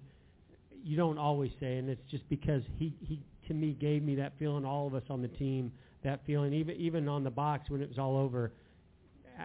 [0.85, 4.35] you don't always say, and it's just because he he to me gave me that
[4.39, 4.65] feeling.
[4.65, 5.73] All of us on the team
[6.05, 8.53] that feeling, even even on the box when it was all over.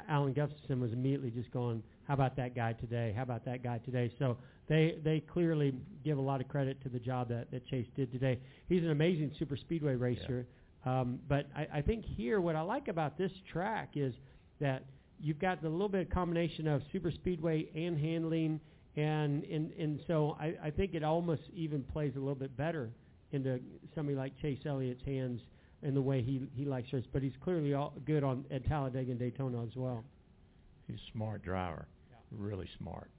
[0.08, 3.14] Alan Gustafson was immediately just going, "How about that guy today?
[3.16, 4.38] How about that guy today?" So
[4.68, 5.74] they they clearly
[6.04, 8.40] give a lot of credit to the job that, that Chase did today.
[8.68, 10.46] He's an amazing super speedway racer,
[10.86, 14.14] um, but I, I think here what I like about this track is
[14.60, 14.84] that
[15.20, 18.60] you've got the little bit of combination of super speedway and handling,
[18.96, 22.90] and and and so I, I think it almost even plays a little bit better
[23.32, 23.60] into
[23.94, 25.42] somebody like Chase Elliott's hands
[25.84, 27.06] in the way he he likes race.
[27.12, 30.04] But he's clearly all good on at Talladega and Daytona as well.
[30.88, 31.86] He's a smart driver,
[32.32, 33.10] really smart.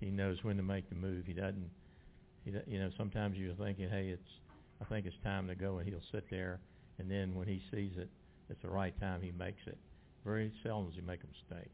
[0.00, 1.26] He knows when to make the move.
[1.26, 1.70] He doesn't.
[2.44, 4.30] He you know sometimes you're thinking, hey, it's
[4.80, 6.60] I think it's time to go, and he'll sit there,
[6.98, 8.08] and then when he sees it,
[8.48, 9.78] it's the right time, he makes it.
[10.24, 11.70] Very seldom does he make a mistake.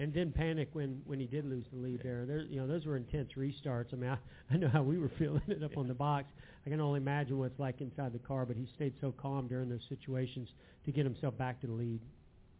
[0.00, 2.24] And didn't panic when when he did lose the lead there.
[2.26, 3.92] There, you know, those were intense restarts.
[3.92, 4.16] I mean, I,
[4.54, 6.28] I know how we were feeling it up on the box.
[6.66, 8.46] I can only imagine what it's like inside the car.
[8.46, 10.48] But he stayed so calm during those situations
[10.86, 12.00] to get himself back to the lead.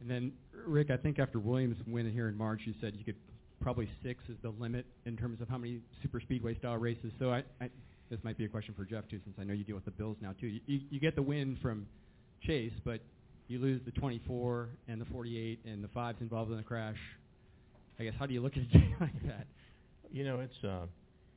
[0.00, 0.32] And then,
[0.66, 3.16] Rick, I think after Williams' win here in March, you said you could
[3.60, 7.12] probably six is the limit in terms of how many super speedway style races.
[7.18, 7.70] So I, I
[8.10, 9.90] this might be a question for Jeff too, since I know you deal with the
[9.90, 10.48] Bills now too.
[10.48, 11.86] You, you, you get the win from
[12.42, 13.00] Chase, but
[13.48, 16.96] you lose the 24 and the 48 and the fives involved in the crash.
[18.00, 19.46] I guess how do you look at a day like that?
[20.10, 20.86] You know, it's uh,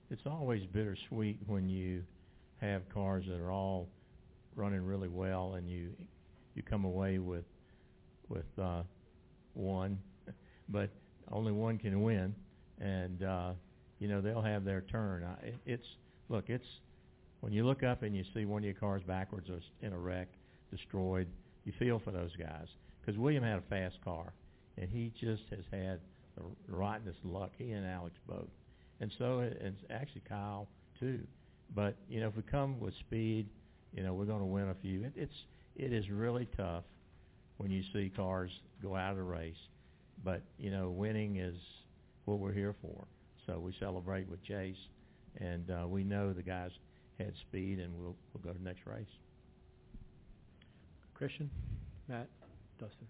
[0.10, 2.04] it's always bittersweet when you
[2.62, 3.90] have cars that are all
[4.56, 5.90] running really well and you
[6.56, 7.44] you come away with
[8.30, 8.84] with uh,
[9.54, 10.00] one,
[10.70, 10.90] but
[11.32, 12.34] only one can win,
[12.80, 13.52] and uh,
[14.00, 15.26] you know they'll have their turn.
[15.26, 15.88] I, it, it's
[16.30, 16.66] look, it's
[17.42, 19.98] when you look up and you see one of your cars backwards or in a
[19.98, 20.30] wreck,
[20.72, 21.28] destroyed,
[21.66, 22.68] you feel for those guys
[23.02, 24.32] because William had a fast car,
[24.78, 26.00] and he just has had
[26.36, 27.52] the rottenest luck.
[27.58, 28.50] He and Alex both,
[29.00, 30.68] and so it, it's actually Kyle
[31.00, 31.20] too.
[31.76, 33.48] But you know, if we come with speed,
[33.94, 35.04] you know, we're going to win a few.
[35.04, 36.84] It, it's it is really tough
[37.58, 39.56] when you see cars go out of the race.
[40.24, 41.58] But you know, winning is
[42.26, 43.06] what we're here for.
[43.46, 44.78] So we celebrate with Chase,
[45.38, 46.72] and uh, we know the guys
[47.18, 49.06] had speed, and we'll we'll go to the next race.
[51.14, 51.50] Christian,
[52.08, 52.28] Matt,
[52.80, 53.08] Dustin.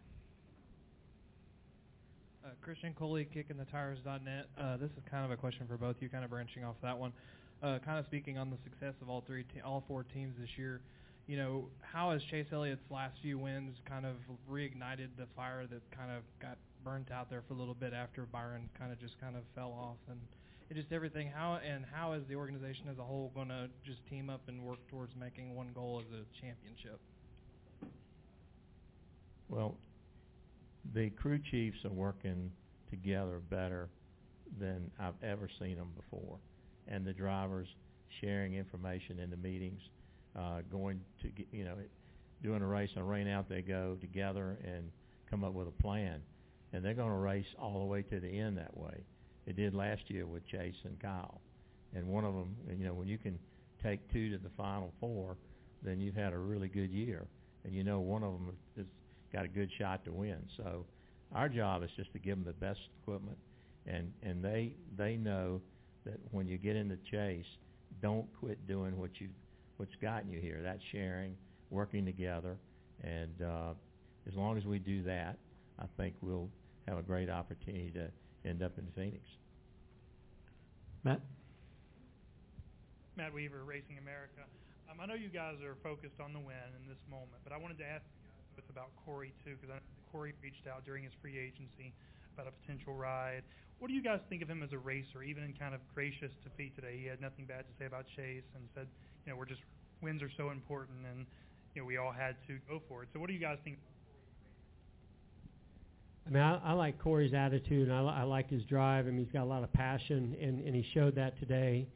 [2.44, 4.48] Uh, Christian Koelle, kickingthetires.net.
[4.60, 6.98] Uh, this is kind of a question for both you, kind of branching off that
[6.98, 7.14] one.
[7.62, 10.50] Uh, kind of speaking on the success of all three, te- all four teams this
[10.58, 10.82] year.
[11.26, 14.16] You know, how has Chase Elliott's last few wins kind of
[14.52, 18.24] reignited the fire that kind of got burnt out there for a little bit after
[18.24, 20.20] Byron kind of just kind of fell off, and
[20.70, 21.32] it just everything.
[21.34, 24.62] How and how is the organization as a whole going to just team up and
[24.62, 27.00] work towards making one goal as a championship?
[29.48, 29.76] Well,
[30.94, 32.52] the crew chiefs are working
[32.90, 33.90] together better
[34.60, 36.38] than I've ever seen them before,
[36.88, 37.68] and the drivers
[38.22, 39.82] sharing information in the meetings,
[40.36, 41.76] uh, going to get, you know,
[42.42, 44.92] doing a race on rain out they go together and
[45.30, 46.22] come up with a plan,
[46.74, 49.04] and they're going to race all the way to the end that way.
[49.46, 51.42] They did last year with Chase and Kyle,
[51.96, 53.40] and one of them, you know, when you can
[53.82, 55.38] take two to the final four,
[55.82, 57.26] then you've had a really good year,
[57.64, 58.88] and you know one of them is
[59.34, 60.38] got a good shot to win.
[60.58, 60.86] So
[61.34, 63.38] our job is just to give them the best equipment,
[63.88, 65.62] and and they they know
[66.06, 67.46] that when you get in the chase,
[68.02, 69.30] don't quit doing what you
[69.78, 70.60] what's gotten you here.
[70.64, 71.36] That's sharing,
[71.70, 72.58] working together,
[73.04, 73.74] and uh,
[74.28, 75.38] as long as we do that,
[75.80, 76.50] I think we'll
[76.88, 78.10] have a great opportunity to
[78.48, 79.24] end up in Phoenix.
[81.04, 81.22] Matt.
[83.16, 84.42] Matt Weaver, Racing America.
[84.90, 87.58] Um, I know you guys are focused on the win in this moment, but I
[87.58, 88.23] wanted to ask you guys
[88.56, 89.76] with about Corey too, because
[90.12, 91.94] Corey reached out during his free agency
[92.34, 93.44] about a potential ride.
[93.80, 96.32] What do you guys think of him as a racer, even in kind of gracious
[96.44, 96.98] defeat today?
[97.02, 98.88] He had nothing bad to say about Chase and said,
[99.26, 99.62] you know, we're just
[100.02, 101.26] wins are so important, and
[101.74, 103.10] you know we all had to go for it.
[103.14, 103.78] So what do you guys think?
[106.28, 109.08] I mean, I, I like Corey's attitude, and I, I like his drive.
[109.08, 111.88] I mean, he's got a lot of passion, and, and he showed that today.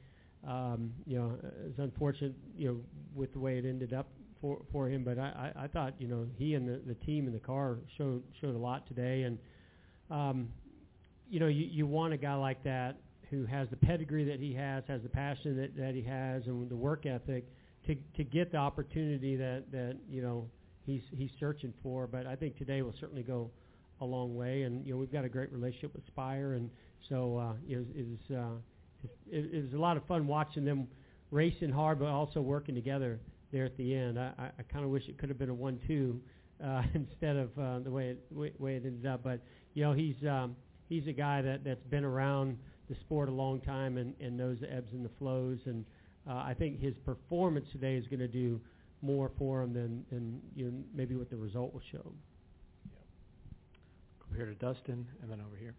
[0.45, 2.77] Um, you know, it's unfortunate, you know,
[3.15, 4.07] with the way it ended up
[4.41, 7.27] for for him, but I, I, I thought, you know, he and the, the team
[7.27, 9.37] in the car showed showed a lot today, and
[10.09, 10.49] um,
[11.29, 12.97] you know, you, you want a guy like that
[13.29, 16.69] who has the pedigree that he has, has the passion that, that he has, and
[16.69, 17.45] the work ethic
[17.85, 20.49] to to get the opportunity that that you know
[20.85, 22.07] he's he's searching for.
[22.07, 23.51] But I think today will certainly go
[24.01, 26.69] a long way, and you know we've got a great relationship with Spire, and
[27.09, 30.87] so uh, it was uh, it, it was a lot of fun watching them
[31.31, 33.19] racing hard, but also working together
[33.51, 34.19] there at the end.
[34.19, 36.21] I, I, I kind of wish it could have been a one-two
[36.63, 39.23] uh, instead of uh, the way it way, it ended up.
[39.23, 39.41] But
[39.73, 40.55] you know he's um,
[40.89, 42.57] he's a guy that that's been around
[42.89, 45.85] the sport a long time and, and knows the ebbs and the flows, and
[46.29, 48.59] uh, I think his performance today is going to do
[49.01, 52.11] more for him than than you know maybe what the result will show.
[54.29, 55.75] Go here to Dustin, and then over here.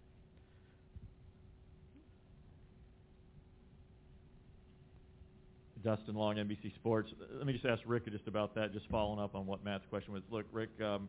[5.82, 7.10] Dustin Long, NBC Sports.
[7.36, 10.12] Let me just ask Rick just about that, just following up on what Matt's question
[10.12, 10.22] was.
[10.30, 11.08] Look, Rick, um,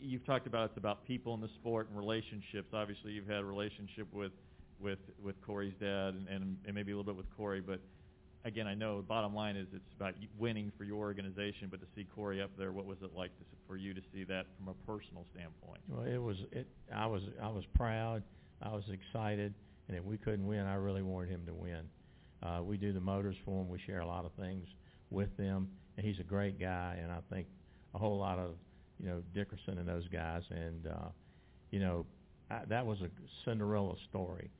[0.00, 2.68] you've talked about it's about people in the sport and relationships.
[2.72, 4.32] Obviously, you've had a relationship with
[4.80, 7.80] with with Corey's dad and, and, and maybe a little bit with Corey, but
[8.44, 11.86] again, I know the bottom line is it's about winning for your organization, but to
[11.94, 14.68] see Corey up there, what was it like to, for you to see that from
[14.68, 15.80] a personal standpoint?
[15.88, 16.66] Well, it was it.
[16.94, 18.22] I was I was proud.
[18.62, 19.54] I was excited,
[19.88, 21.82] and if we couldn't win, I really wanted him to win.
[22.42, 23.68] Uh, we do the motors for him.
[23.68, 24.66] We share a lot of things
[25.10, 26.98] with them, and he's a great guy.
[27.02, 27.46] And I think
[27.94, 28.52] a whole lot of
[28.98, 30.42] you know Dickerson and those guys.
[30.50, 31.08] And uh,
[31.70, 32.06] you know,
[32.50, 33.08] I, that was a
[33.44, 34.50] Cinderella story,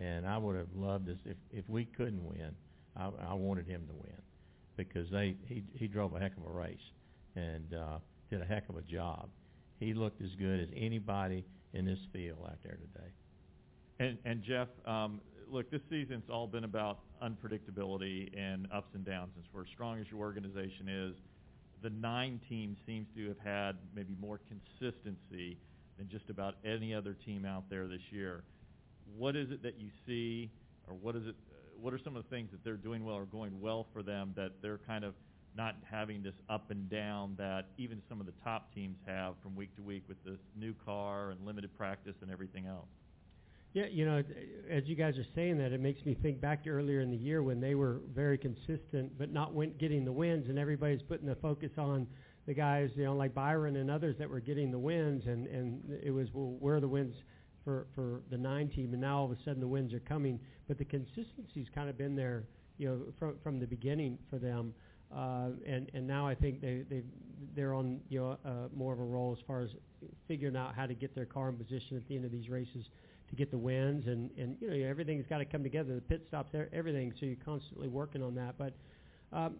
[0.00, 2.54] and I would have loved this if if we couldn't win.
[2.96, 4.20] I, I wanted him to win
[4.76, 6.78] because they he he drove a heck of a race
[7.36, 7.98] and uh,
[8.30, 9.28] did a heck of a job.
[9.78, 13.08] He looked as good as anybody in this field out there today.
[13.98, 15.20] And, and Jeff, um,
[15.50, 19.32] look, this season's all been about unpredictability and ups and downs.
[19.34, 21.14] Since we're as strong as your organization is,
[21.82, 25.58] the nine team seems to have had maybe more consistency
[25.98, 28.44] than just about any other team out there this year.
[29.16, 30.50] What is it that you see,
[30.86, 31.34] or what is it?
[31.80, 34.32] What are some of the things that they're doing well or going well for them
[34.36, 35.14] that they're kind of
[35.56, 39.56] not having this up and down that even some of the top teams have from
[39.56, 42.88] week to week with this new car and limited practice and everything else?
[43.72, 44.22] Yeah, you know,
[44.68, 47.16] as you guys are saying that, it makes me think back to earlier in the
[47.16, 51.26] year when they were very consistent, but not win- getting the wins, and everybody's putting
[51.26, 52.08] the focus on
[52.46, 55.82] the guys, you know, like Byron and others that were getting the wins, and and
[56.02, 57.14] it was well, where are the wins
[57.64, 60.40] for for the nine team, and now all of a sudden the wins are coming,
[60.66, 64.74] but the consistency's kind of been there, you know, from from the beginning for them.
[65.14, 67.02] Uh, and and now I think they they
[67.54, 69.70] they're on you know uh, more of a roll as far as
[70.26, 72.86] figuring out how to get their car in position at the end of these races
[73.30, 75.94] to get the wins and and you know everything's got to come together.
[75.94, 78.56] The pit stops everything so you're constantly working on that.
[78.58, 78.74] But
[79.32, 79.56] um,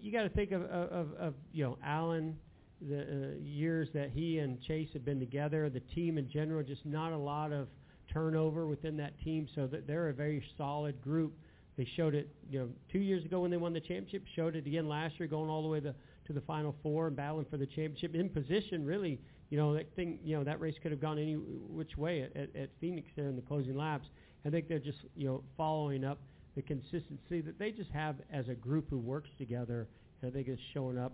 [0.00, 2.36] you got to think of, of of you know Alan
[2.80, 5.70] the uh, years that he and Chase have been together.
[5.70, 7.68] The team in general just not a lot of
[8.12, 9.48] turnover within that team.
[9.54, 11.32] So that they're a very solid group.
[11.76, 14.66] They showed it you know two years ago when they won the championship showed it
[14.66, 15.94] again last year going all the way to
[16.26, 18.14] to the final four and battling for the championship.
[18.14, 19.20] In position really
[19.52, 22.34] you know that thing you know that race could have gone any which way at,
[22.34, 24.06] at, at Phoenix there in the closing laps.
[24.46, 26.18] I think they're just you know following up
[26.56, 29.88] the consistency that they just have as a group who works together.
[30.26, 31.12] I think is showing up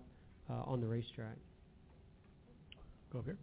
[0.49, 1.35] uh, on the racetrack.
[3.11, 3.37] Go here.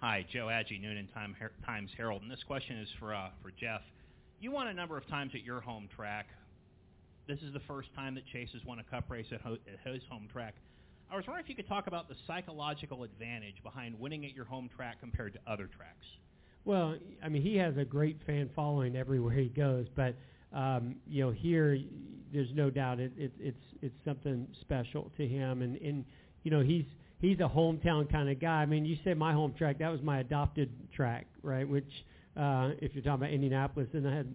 [0.00, 3.52] Hi, Joe Agee, Newnan Time, Her- Times Herald, and this question is for uh, for
[3.58, 3.80] Jeff.
[4.38, 6.26] You won a number of times at your home track.
[7.26, 9.92] This is the first time that Chase has won a Cup race at, ho- at
[9.94, 10.56] his home track.
[11.12, 14.46] I was wondering if you could talk about the psychological advantage behind winning at your
[14.46, 16.06] home track compared to other tracks.
[16.64, 20.14] Well, I mean, he has a great fan following everywhere he goes, but
[20.54, 21.78] um, you know, here
[22.32, 26.04] there's no doubt it, it, it's it's something special to him, and and
[26.44, 26.84] you know he's
[27.20, 28.62] he's a hometown kind of guy.
[28.62, 31.68] I mean, you said my home track, that was my adopted track, right?
[31.68, 31.90] Which,
[32.38, 34.34] uh, if you're talking about Indianapolis, and I had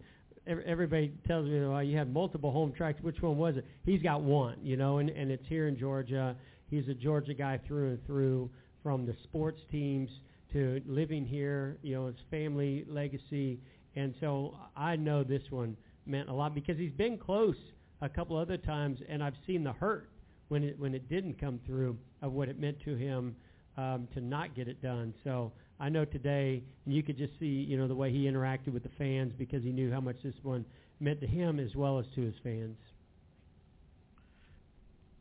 [0.68, 3.00] everybody tells me, well, you had multiple home tracks.
[3.02, 3.66] Which one was it?
[3.84, 6.36] He's got one, you know, and and it's here in Georgia
[6.70, 8.50] He's a Georgia guy through and through,
[8.84, 10.10] from the sports teams
[10.54, 13.60] to living here, you know, his family legacy.
[13.96, 17.56] And so I know this one meant a lot because he's been close
[18.02, 20.10] a couple other times, and I've seen the hurt
[20.50, 23.36] when it when it didn't come through of what it meant to him
[23.78, 25.14] um, to not get it done.
[25.24, 28.84] So I know today, you could just see, you know, the way he interacted with
[28.84, 30.66] the fans because he knew how much this one
[31.00, 32.78] meant to him as well as to his fans.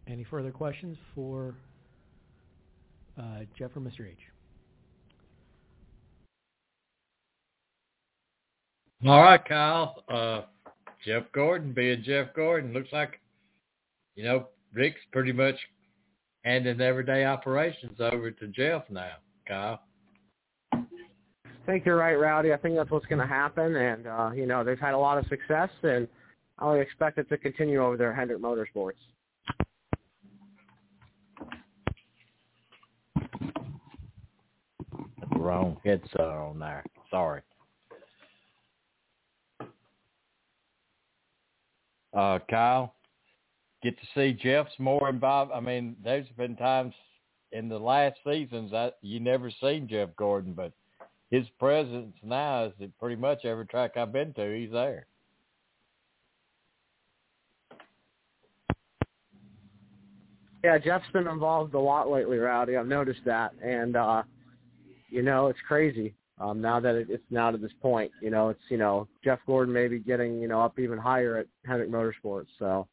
[0.09, 1.55] Any further questions for
[3.19, 4.09] uh, Jeff or Mr.
[4.09, 4.19] H?
[9.05, 10.05] All right, Kyle.
[10.09, 10.43] Uh,
[11.05, 13.21] Jeff Gordon being Jeff Gordon looks like,
[14.15, 15.57] you know, Rick's pretty much
[16.45, 19.13] handing everyday operations over to Jeff now,
[19.47, 19.81] Kyle.
[20.73, 20.79] I
[21.67, 22.53] think you're right, Rowdy.
[22.53, 25.19] I think that's what's going to happen, and uh, you know they've had a lot
[25.19, 26.07] of success, and
[26.59, 28.93] I would expect it to continue over there at Hendrick Motorsports.
[35.47, 36.85] Wrong headset on there.
[37.11, 37.41] Sorry.
[42.13, 42.95] Uh, Kyle,
[43.83, 45.53] get to see Jeff's more involved.
[45.53, 46.95] I mean, there's been times
[47.53, 50.73] in the last seasons that you never seen Jeff Gordon, but
[51.31, 54.59] his presence now is at pretty much every track I've been to.
[54.59, 55.07] He's there.
[60.65, 62.77] Yeah, Jeff's been involved a lot lately, Rowdy.
[62.77, 64.23] I've noticed that, and uh,
[65.17, 66.15] you know, it's crazy.
[66.39, 69.39] Um, now that it, it's now to this point, you know, it's you know Jeff
[69.47, 72.49] Gordon maybe getting you know up even higher at Hendrick Motorsports.
[72.59, 72.87] So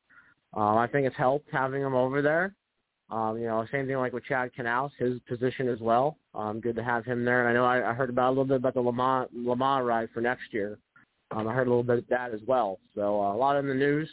[0.53, 2.55] um, I think it's helped having him over there.
[3.09, 6.17] Um, you know, same thing like with Chad Knaus, his position as well.
[6.33, 7.41] Um, good to have him there.
[7.41, 8.93] And I know I, I heard about a little bit about the Le
[9.55, 10.79] Mans ride for next year.
[11.31, 12.79] Um, I heard a little bit of that as well.
[12.95, 14.09] So uh, a lot in the news.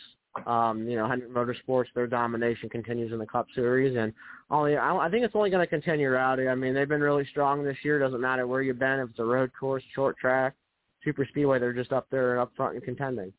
[0.46, 4.12] Um, you know, Hendrick Motorsports, their domination continues in the Cup Series, and
[4.50, 6.48] Oh, only I, I think it's only going to continue, Rowdy.
[6.48, 7.98] I mean, they've been really strong this year.
[7.98, 10.54] Doesn't matter where you've been, if it's a road course, short track,
[11.04, 13.32] super speedway, they're just up there and up front and contending.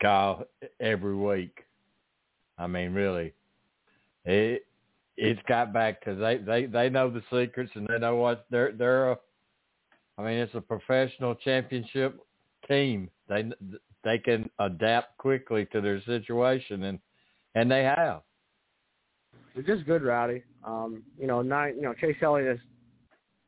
[0.00, 0.44] Kyle,
[0.80, 1.64] every week.
[2.56, 3.34] I mean, really,
[4.24, 4.64] it
[5.16, 8.72] it's got back to they they they know the secrets and they know what they're
[8.72, 9.18] they're a,
[10.16, 12.20] I mean it's a professional championship
[12.68, 13.10] team.
[13.28, 13.50] They
[14.04, 16.98] they can adapt quickly to their situation and
[17.56, 18.22] and they have.
[19.58, 20.44] They're just good, Rowdy.
[20.64, 21.74] Um, you know, nine.
[21.74, 22.58] You know, Chase Elliott has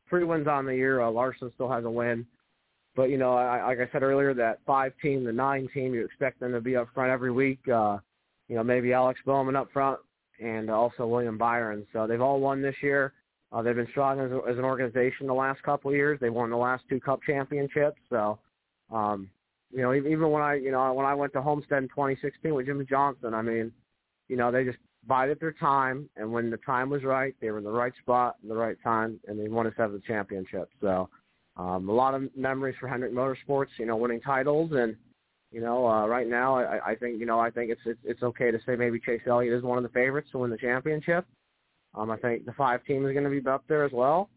[0.09, 1.01] three wins on the year.
[1.01, 2.25] Uh, Larson still has a win.
[2.97, 6.03] But you know, I, like I said earlier, that five team, the nine team, you
[6.03, 7.59] expect them to be up front every week.
[7.69, 7.99] Uh,
[8.49, 9.99] you know, maybe Alex Bowman up front,
[10.41, 11.87] and also William Byron.
[11.93, 13.13] So they've all won this year.
[13.53, 16.19] Uh, they've been strong as, as an organization the last couple of years.
[16.19, 18.01] They won the last two Cup championships.
[18.09, 18.37] So,
[18.91, 19.29] um,
[19.73, 22.65] you know, even when I, you know, when I went to Homestead in 2016 with
[22.65, 23.71] Jimmie Johnson, I mean,
[24.27, 24.77] you know, they just
[25.07, 28.37] bided their time, and when the time was right, they were in the right spot,
[28.43, 30.69] in the right time, and they won a seventh championship.
[30.79, 31.09] So,
[31.57, 34.95] um, a lot of memories for Hendrick Motorsports, you know, winning titles, and
[35.51, 38.23] you know, uh, right now, I, I think, you know, I think it's, it's it's
[38.23, 41.25] okay to say maybe Chase Elliott is one of the favorites to win the championship.
[41.93, 44.29] Um, I think the five team is going to be up there as well.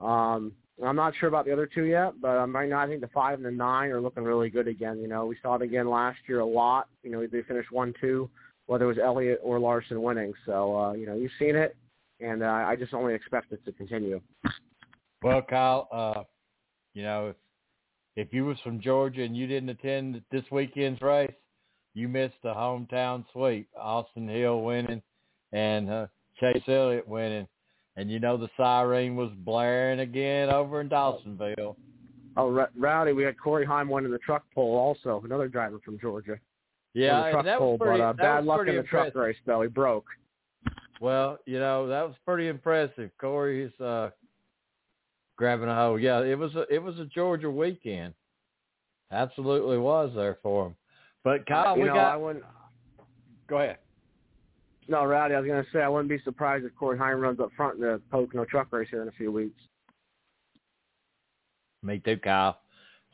[0.00, 0.52] Um,
[0.84, 3.08] I'm not sure about the other two yet, but um, right now I think the
[3.08, 4.98] five and the nine are looking really good again.
[5.00, 6.88] You know, we saw it again last year a lot.
[7.02, 8.28] You know, they finished one two,
[8.70, 10.32] whether it was Elliott or Larson winning.
[10.46, 11.74] So uh, you know, you've seen it,
[12.20, 14.20] and uh, I just only expect it to continue.
[15.24, 16.22] Well, Kyle, uh,
[16.94, 17.36] you know, if
[18.14, 21.32] if you was from Georgia and you didn't attend this weekend's race,
[21.94, 23.68] you missed the hometown sweep.
[23.76, 25.02] Austin Hill winning
[25.52, 26.06] and uh,
[26.38, 27.48] Chase Elliott winning.
[27.96, 31.74] And you know the siren was blaring again over in Dawsonville.
[32.36, 36.38] Oh, Rowdy, we had Corey Heim winning the truck pole also, another driver from Georgia.
[36.94, 39.12] Yeah, the truck that was pretty, but uh, that bad was luck in the impressive.
[39.12, 39.62] truck race though.
[39.62, 40.06] He broke.
[41.00, 43.10] Well, you know that was pretty impressive.
[43.20, 44.10] Corey's uh,
[45.36, 46.02] grabbing a hold.
[46.02, 48.14] Yeah, it was a it was a Georgia weekend.
[49.12, 50.76] Absolutely was there for him.
[51.24, 52.12] But Kyle, you we know, got.
[52.12, 52.44] I wouldn't.
[53.48, 53.78] Go ahead.
[54.88, 57.38] No, Rowdy, I was going to say I wouldn't be surprised if Corey Heim runs
[57.38, 59.60] up front in the Pocono truck race here in a few weeks.
[61.82, 62.58] Me too, Kyle.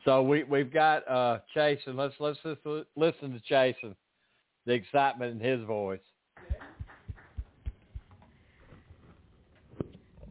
[0.07, 2.61] So we we've got uh Chase and let's let's just
[2.95, 3.93] listen to Chase and
[4.65, 5.99] the excitement in his voice.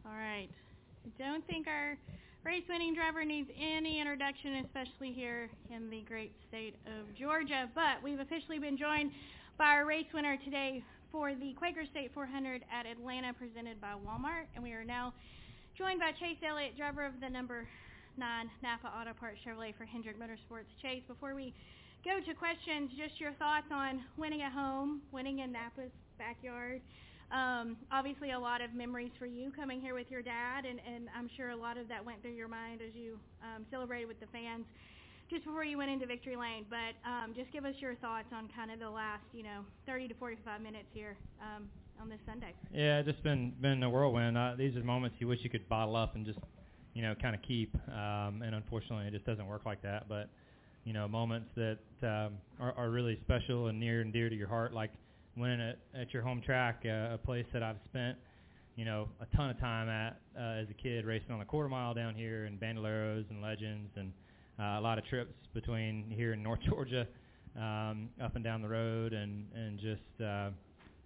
[0.03, 0.49] All right.
[1.05, 1.95] I don't think our
[2.43, 7.69] race winning driver needs any introduction, especially here in the great state of Georgia.
[7.75, 9.11] But we've officially been joined
[9.59, 14.49] by our race winner today for the Quaker State 400 at Atlanta, presented by Walmart.
[14.55, 15.13] And we are now
[15.77, 17.67] joined by Chase Elliott, driver of the number
[18.17, 20.69] nine Napa Auto Parts Chevrolet for Hendrick Motorsports.
[20.81, 21.53] Chase, before we
[22.03, 26.81] go to questions, just your thoughts on winning at home, winning in Napa's backyard.
[27.31, 31.09] Um, obviously, a lot of memories for you coming here with your dad, and, and
[31.15, 34.19] I'm sure a lot of that went through your mind as you um, celebrated with
[34.19, 34.65] the fans
[35.29, 36.65] just before you went into victory lane.
[36.69, 40.07] But um, just give us your thoughts on kind of the last, you know, 30
[40.09, 41.67] to 45 minutes here um,
[42.01, 42.53] on this Sunday.
[42.73, 44.37] Yeah, just been been a whirlwind.
[44.37, 46.39] Uh, these are moments you wish you could bottle up and just,
[46.97, 47.75] you know, kind of keep.
[47.89, 50.09] Um, and unfortunately, it just doesn't work like that.
[50.09, 50.29] But
[50.83, 54.47] you know, moments that um, are, are really special and near and dear to your
[54.47, 54.89] heart, like
[55.35, 58.17] winning at, at your home track, uh, a place that I've spent,
[58.75, 61.69] you know, a ton of time at uh, as a kid, racing on the quarter
[61.69, 64.11] mile down here, and Bandoleros and Legends, and
[64.59, 67.05] uh, a lot of trips between here in North Georgia,
[67.55, 70.49] um, up and down the road, and and just uh,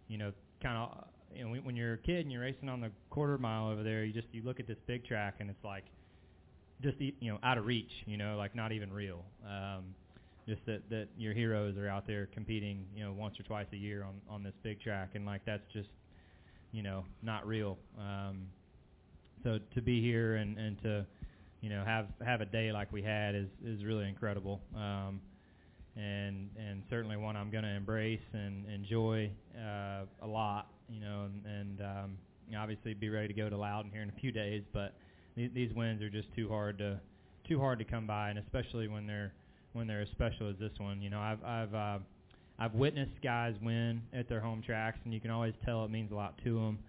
[0.07, 0.31] you know,
[0.63, 1.05] kind of,
[1.35, 4.03] you know, when, you're a kid and you're racing on the quarter mile over there,
[4.03, 5.85] you just you look at this big track and it's like
[6.81, 9.23] just you know out of reach, you know, like not even real.
[9.45, 9.95] Um,
[10.47, 13.77] just that that your heroes are out there competing, you know, once or twice a
[13.77, 15.89] year on on this big track, and like that's just
[16.71, 17.77] you know not real.
[17.99, 18.47] Um,
[19.43, 21.05] so to be here and and to
[21.61, 24.61] you know have have a day like we had is is really incredible.
[24.75, 25.21] Um,
[25.95, 31.25] and and certainly one I'm going to embrace and enjoy uh, a lot, you know,
[31.25, 32.17] and, and um,
[32.47, 34.63] you know, obviously be ready to go to Loudon here in a few days.
[34.73, 34.93] But
[35.35, 36.99] these, these wins are just too hard to
[37.47, 39.33] too hard to come by, and especially when they're
[39.73, 41.01] when they're as special as this one.
[41.01, 41.99] You know, I've I've uh,
[42.59, 46.11] I've witnessed guys win at their home tracks, and you can always tell it means
[46.11, 46.79] a lot to them.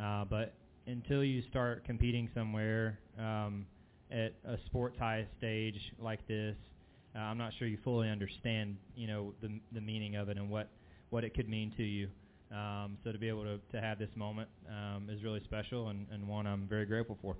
[0.00, 0.54] Uh, but
[0.86, 3.64] until you start competing somewhere um,
[4.10, 6.56] at a sports high stage like this,
[7.14, 10.50] uh, I'm not sure you fully understand, you know, the the meaning of it and
[10.50, 10.68] what
[11.10, 12.08] what it could mean to you.
[12.54, 16.06] Um, so to be able to to have this moment um, is really special and,
[16.12, 17.36] and one I'm very grateful for.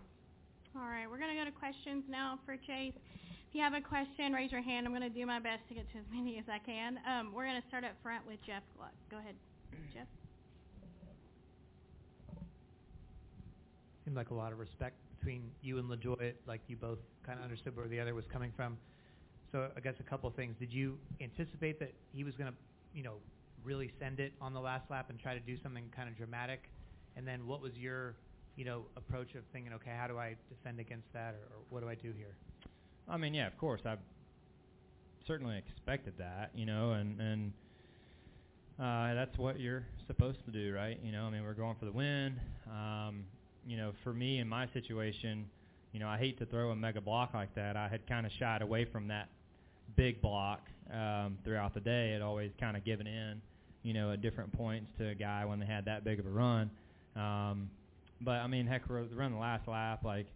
[0.77, 2.95] All right, we're going to go to questions now for Chase.
[2.97, 4.87] If you have a question, raise your hand.
[4.87, 6.99] I'm going to do my best to get to as many as I can.
[7.07, 8.91] Um, we're going to start up front with Jeff Gluck.
[9.11, 9.37] Go ahead,
[9.95, 10.09] Jeff.
[14.05, 17.45] seemed like a lot of respect between you and LaJoie, like you both kind of
[17.45, 18.77] understood where the other was coming from.
[19.51, 20.55] So I guess a couple of things.
[20.59, 22.57] Did you anticipate that he was going to,
[22.93, 23.15] you know,
[23.65, 26.71] really send it on the last lap and try to do something kind of dramatic?
[27.17, 28.17] And then what was your,
[28.57, 31.83] you know, approach of thinking, okay, how do I defend against that, or, or what
[31.83, 32.37] do I do here?
[33.09, 33.97] I mean, yeah, of course, I
[35.27, 37.53] certainly expected that, you know, and and
[38.79, 40.99] uh, that's what you're supposed to do, right?
[41.03, 42.41] You know, I mean, we're going for the win.
[42.69, 43.25] Um,
[43.67, 45.47] you know, for me in my situation,
[45.93, 47.77] you know, I hate to throw a mega block like that.
[47.77, 49.29] I had kind of shied away from that
[49.97, 52.13] big block um, throughout the day.
[52.13, 53.41] Had always kind of given in,
[53.85, 56.31] you know, at different points to a guy when they had that big of a
[56.31, 56.71] run.
[57.15, 57.71] Um,
[58.21, 60.27] but I mean, heck, run the last lap, like,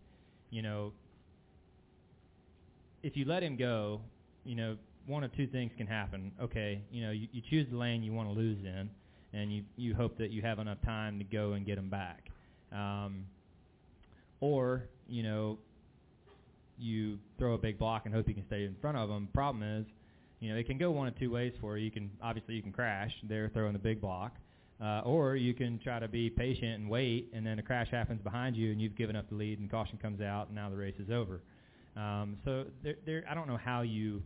[0.51, 0.93] you know,
[3.03, 4.01] if you let him go,
[4.45, 4.77] you know,
[5.07, 6.31] one of two things can happen.
[6.41, 8.91] Okay, you know, you, you choose the lane you want to lose in,
[9.33, 12.29] and you you hope that you have enough time to go and get him back.
[12.73, 13.25] Um,
[14.41, 15.59] or you know,
[16.79, 19.29] you throw a big block and hope you can stay in front of them.
[19.33, 19.87] Problem is,
[20.41, 21.87] you know, it can go one of two ways for you.
[21.87, 24.37] You can obviously you can crash there throwing the big block,
[24.83, 28.23] uh, or you can try to be patient and wait, and then a crash happens
[28.23, 30.77] behind you, and you've given up the lead, and caution comes out, and now the
[30.77, 31.41] race is over.
[31.97, 34.23] Um, so there, there, I don't know how you,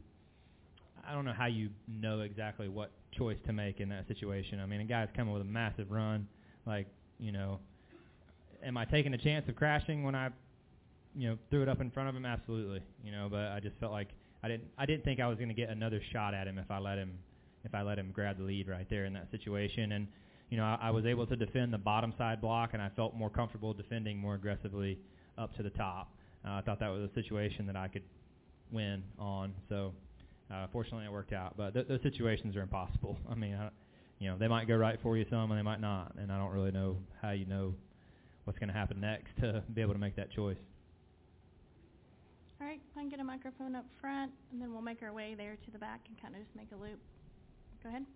[1.09, 4.61] I don't know how you know exactly what choice to make in that situation.
[4.61, 6.29] I mean, a guy's coming with a massive run,
[6.67, 6.87] like
[7.19, 7.59] you know,
[8.63, 10.29] am I taking a chance of crashing when I,
[11.17, 12.27] you know, threw it up in front of him?
[12.27, 14.09] Absolutely, you know, but I just felt like
[14.43, 16.71] I didn't, I didn't think I was going to get another shot at him if
[16.71, 17.19] I let him,
[17.65, 20.09] if I let him grab the lead right there in that situation, and
[20.51, 23.15] you know, I, I was able to defend the bottom side block, and I felt
[23.15, 24.99] more comfortable defending more aggressively
[25.39, 26.13] up to the top.
[26.45, 28.03] Uh, I thought that was a situation that I could
[28.71, 29.55] win on.
[29.69, 29.93] So
[30.53, 31.57] uh, fortunately, it worked out.
[31.57, 33.17] But th- those situations are impossible.
[33.31, 33.71] I mean, I,
[34.19, 36.15] you know, they might go right for you some, and they might not.
[36.19, 37.75] And I don't really know how you know
[38.45, 40.57] what's going to happen next to be able to make that choice.
[42.63, 45.35] All right, I can get a microphone up front, and then we'll make our way
[45.35, 47.01] there to the back and kind of just make a loop.
[47.83, 48.07] Go ahead.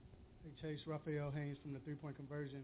[0.44, 2.62] Hey, Chase, Raphael Haynes from the three-point conversion.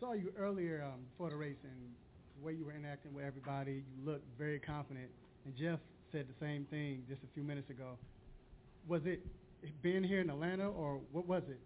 [0.00, 1.92] Saw you earlier um, before the race, and
[2.40, 5.10] the way you were interacting with everybody, you looked very confident.
[5.44, 5.78] And Jeff
[6.10, 7.98] said the same thing just a few minutes ago.
[8.88, 9.20] Was it
[9.82, 11.60] being here in Atlanta, or what was it?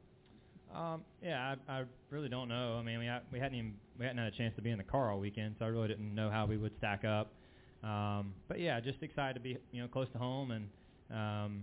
[0.76, 2.76] Um, yeah, I, I really don't know.
[2.76, 4.78] I mean, we ha- we hadn't even we hadn't had a chance to be in
[4.78, 7.34] the car all weekend, so I really didn't know how we would stack up.
[7.83, 10.68] Um, but yeah, just excited to be you know close to home and
[11.11, 11.62] um,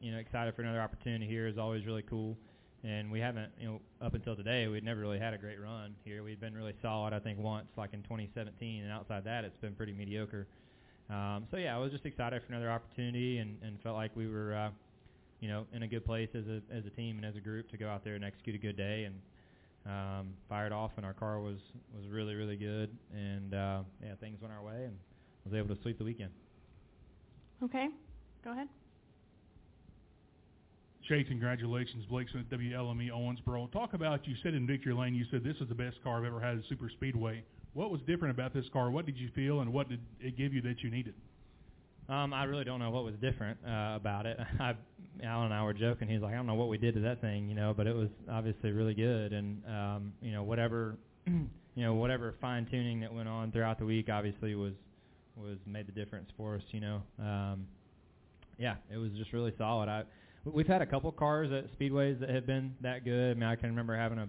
[0.00, 2.36] you know excited for another opportunity here is always really cool.
[2.84, 5.94] And we haven't you know up until today we'd never really had a great run
[6.04, 6.22] here.
[6.22, 9.74] We'd been really solid I think once like in 2017, and outside that it's been
[9.74, 10.46] pretty mediocre.
[11.08, 14.26] Um, so yeah, I was just excited for another opportunity and, and felt like we
[14.28, 14.70] were uh,
[15.40, 17.70] you know in a good place as a as a team and as a group
[17.70, 19.14] to go out there and execute a good day and
[19.86, 21.58] um, fired off and our car was
[21.94, 24.96] was really really good and uh, yeah things went our way and
[25.46, 26.30] was able to sweep the weekend.
[27.62, 27.88] Okay,
[28.44, 28.68] go ahead.
[31.08, 32.04] Chase, congratulations.
[32.10, 33.70] Blake Smith, WLME Owensboro.
[33.70, 36.24] Talk about, you said in Victory Lane, you said this is the best car I've
[36.24, 37.44] ever had at Super Speedway.
[37.74, 38.90] What was different about this car?
[38.90, 41.14] What did you feel, and what did it give you that you needed?
[42.08, 44.38] Um, I really don't know what was different uh, about it.
[44.60, 44.74] I,
[45.24, 46.08] Alan and I were joking.
[46.08, 47.94] He's like, I don't know what we did to that thing, you know, but it
[47.94, 49.32] was obviously really good.
[49.32, 53.84] And um, you know, whatever, you know, whatever fine tuning that went on throughout the
[53.84, 54.74] week, obviously was
[55.36, 56.62] was made the difference for us.
[56.70, 57.66] You know, um,
[58.58, 59.88] yeah, it was just really solid.
[59.88, 60.04] I
[60.44, 63.32] we've had a couple cars at speedways that have been that good.
[63.32, 64.28] I mean, I can remember having a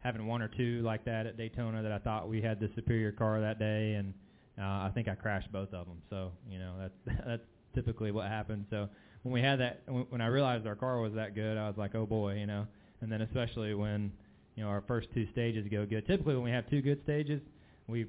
[0.00, 3.12] having one or two like that at Daytona that I thought we had the superior
[3.12, 4.14] car that day, and
[4.58, 6.00] uh, I think I crashed both of them.
[6.10, 7.42] So you know that's that's
[7.74, 8.66] typically what happens.
[8.70, 8.88] So
[9.22, 11.76] when we had that, when, when I realized our car was that good, I was
[11.76, 12.66] like, oh boy, you know.
[13.00, 14.12] And then especially when
[14.54, 16.06] you know our first two stages go good.
[16.06, 17.40] Typically when we have two good stages,
[17.88, 18.06] we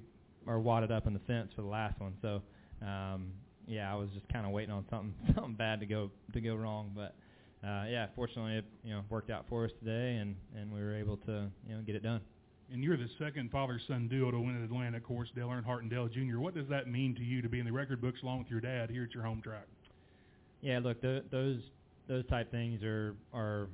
[0.47, 2.13] are wadded up in the fence for the last one.
[2.21, 2.41] So
[2.81, 3.31] um,
[3.67, 6.55] yeah, I was just kind of waiting on something something bad to go to go
[6.55, 7.15] wrong, but
[7.67, 10.95] uh, yeah, fortunately it you know worked out for us today, and and we were
[10.95, 12.21] able to you know get it done.
[12.71, 15.89] And you're the second father-son duo to win at Atlanta, of course, Dale Earnhardt and
[15.89, 16.37] Dale Jr.
[16.37, 18.59] What does that mean to you to be in the record books along with your
[18.59, 19.67] dad here at your home track?
[20.61, 21.59] Yeah, look, th- those
[22.07, 23.69] those type things are are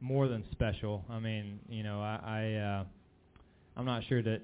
[0.00, 1.04] more than special.
[1.08, 2.84] I mean, you know, I, I uh,
[3.76, 4.40] I'm not sure that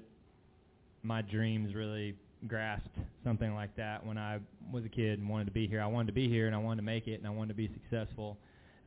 [1.03, 2.15] my dreams really
[2.47, 4.39] grasped something like that when I
[4.71, 5.81] was a kid and wanted to be here.
[5.81, 7.55] I wanted to be here and I wanted to make it and I wanted to
[7.55, 8.37] be successful.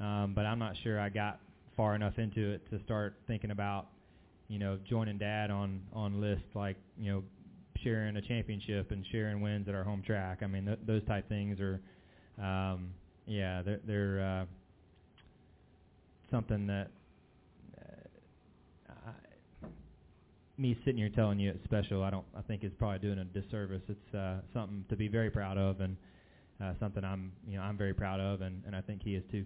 [0.01, 1.41] Um, but I'm not sure I got
[1.77, 3.87] far enough into it to start thinking about,
[4.49, 7.23] you know, joining dad on on lists like, you know,
[7.83, 10.39] sharing a championship and sharing wins at our home track.
[10.43, 11.81] I mean, th- those type things are,
[12.43, 12.91] um,
[13.27, 14.45] yeah, they're, they're uh,
[16.31, 16.91] something that
[17.79, 19.67] uh, I,
[20.59, 22.03] me sitting here telling you it's special.
[22.03, 22.25] I don't.
[22.37, 23.83] I think it's probably doing a disservice.
[23.89, 25.97] It's uh, something to be very proud of and
[26.63, 29.23] uh, something I'm, you know, I'm very proud of, and, and I think he is
[29.31, 29.45] too.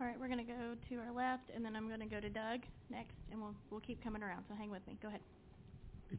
[0.00, 2.20] All right, we're going to go to our left, and then I'm going to go
[2.20, 2.60] to Doug
[2.90, 4.44] next, and we'll we'll keep coming around.
[4.48, 4.96] So hang with me.
[5.02, 5.20] Go ahead.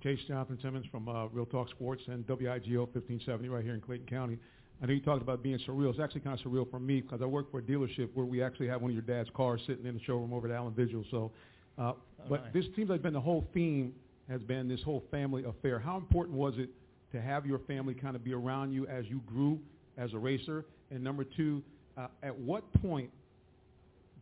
[0.04, 4.08] Chase Jonathan Simmons from uh, Real Talk Sports and WIGO 1570 right here in Clayton
[4.08, 4.38] County.
[4.82, 5.90] I know you talked about being surreal.
[5.90, 8.44] It's actually kind of surreal for me because I work for a dealership where we
[8.44, 11.06] actually have one of your dad's cars sitting in the showroom over at Allen Visual.
[11.12, 11.32] So,
[11.78, 11.94] uh,
[12.30, 12.54] but nice.
[12.54, 13.94] this seems like been the whole theme
[14.30, 15.80] has been this whole family affair.
[15.80, 16.70] How important was it
[17.12, 19.60] to have your family kind of be around you as you grew
[19.98, 20.66] as a racer?
[20.92, 21.62] And number two,
[21.98, 23.10] uh, at what point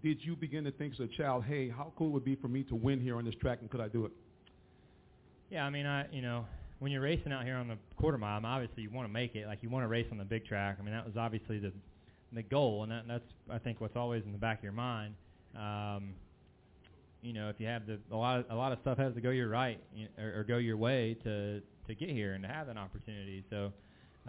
[0.03, 2.35] did you begin to think as a child, hey, how cool would it would be
[2.35, 4.11] for me to win here on this track, and could I do it?
[5.49, 6.45] Yeah, I mean, I you know,
[6.79, 9.13] when you're racing out here on the quarter mile, I mean, obviously you want to
[9.13, 9.47] make it.
[9.47, 10.77] Like you want to race on the big track.
[10.79, 11.71] I mean, that was obviously the
[12.33, 15.13] the goal, and that, that's I think what's always in the back of your mind.
[15.55, 16.15] Um,
[17.23, 19.21] you know, if you have the a lot of a lot of stuff has to
[19.21, 19.79] go your right
[20.19, 23.43] or, or go your way to to get here and to have that opportunity.
[23.49, 23.71] So,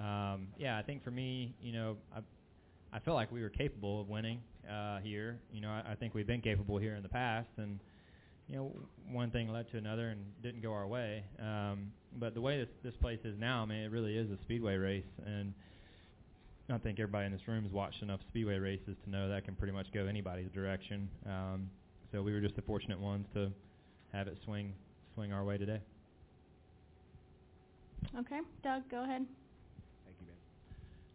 [0.00, 2.20] um, yeah, I think for me, you know, I
[2.92, 4.40] I felt like we were capable of winning
[4.70, 5.40] uh, here.
[5.52, 7.80] You know, I, I think we've been capable here in the past, and
[8.48, 8.72] you know,
[9.10, 11.24] one thing led to another and didn't go our way.
[11.40, 14.38] Um, but the way this this place is now, I mean, it really is a
[14.42, 15.52] speedway race, and
[16.70, 19.56] I think everybody in this room has watched enough speedway races to know that can
[19.56, 21.08] pretty much go anybody's direction.
[21.26, 21.70] Um,
[22.14, 23.50] so we were just the fortunate ones to
[24.12, 24.72] have it swing
[25.14, 25.80] swing our way today.
[28.16, 29.26] Okay, Doug, go ahead.
[30.04, 30.36] Thank you, man.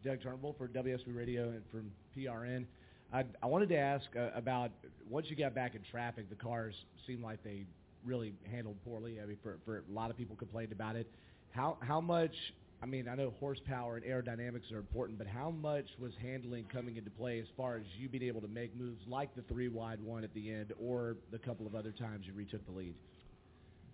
[0.03, 2.65] Doug Turnbull for WSB Radio and from PRN.
[3.13, 4.71] I, I wanted to ask uh, about
[5.09, 6.75] once you got back in traffic, the cars
[7.07, 7.63] seemed like they
[8.03, 9.19] really handled poorly.
[9.23, 11.09] I mean, for, for a lot of people complained about it.
[11.51, 12.33] How how much?
[12.81, 16.95] I mean, I know horsepower and aerodynamics are important, but how much was handling coming
[16.95, 20.01] into play as far as you being able to make moves like the three wide
[20.01, 22.95] one at the end, or the couple of other times you retook the lead?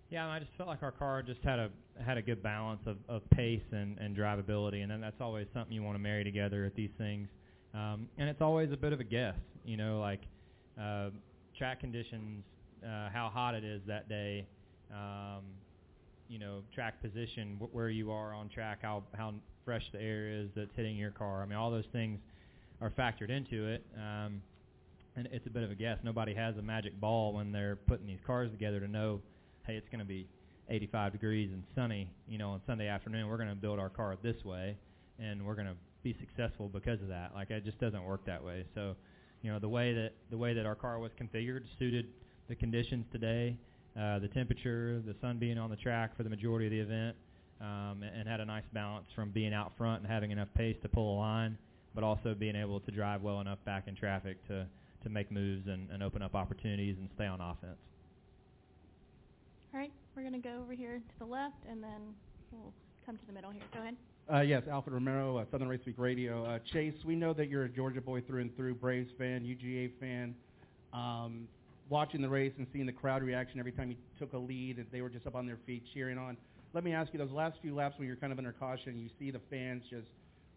[0.08, 2.96] Yeah, I just felt like our car just had a had a good balance of,
[3.08, 6.64] of pace and, and drivability, and then that's always something you want to marry together
[6.64, 7.28] at these things.
[7.74, 9.34] Um, and it's always a bit of a guess,
[9.64, 10.20] you know, like
[10.80, 11.10] uh,
[11.58, 12.44] track conditions,
[12.84, 14.46] uh, how hot it is that day,
[14.92, 15.42] um,
[16.28, 19.34] you know, track position, wh- where you are on track, how how
[19.64, 21.42] fresh the air is that's hitting your car.
[21.42, 22.20] I mean, all those things
[22.80, 23.84] are factored into it.
[23.96, 24.42] Um,
[25.16, 25.98] and it's a bit of a guess.
[26.02, 29.20] Nobody has a magic ball when they're putting these cars together to know,
[29.66, 30.28] hey, it's going to be
[30.68, 33.28] 85 degrees and sunny, you know, on Sunday afternoon.
[33.28, 34.76] We're going to build our car this way,
[35.18, 37.32] and we're going to be successful because of that.
[37.34, 38.64] Like it just doesn't work that way.
[38.74, 38.94] So,
[39.42, 42.08] you know, the way that the way that our car was configured suited
[42.48, 43.56] the conditions today,
[43.98, 47.16] uh, the temperature, the sun being on the track for the majority of the event,
[47.60, 50.76] um, and, and had a nice balance from being out front and having enough pace
[50.82, 51.56] to pull a line,
[51.94, 54.66] but also being able to drive well enough back in traffic to
[55.02, 57.78] to make moves and, and open up opportunities and stay on offense.
[59.72, 62.14] All right, we're going to go over here to the left, and then
[62.50, 62.72] we'll
[63.04, 63.62] come to the middle here.
[63.72, 63.96] Go ahead.
[64.32, 66.44] Uh, yes, Alfred Romero, uh, Southern Race Week Radio.
[66.44, 69.92] Uh, Chase, we know that you're a Georgia boy through and through, Braves fan, UGA
[70.00, 70.34] fan.
[70.92, 71.46] Um,
[71.88, 74.86] watching the race and seeing the crowd reaction every time you took a lead, and
[74.90, 76.36] they were just up on their feet cheering on.
[76.72, 79.08] Let me ask you, those last few laps when you're kind of under caution, you
[79.18, 80.08] see the fans just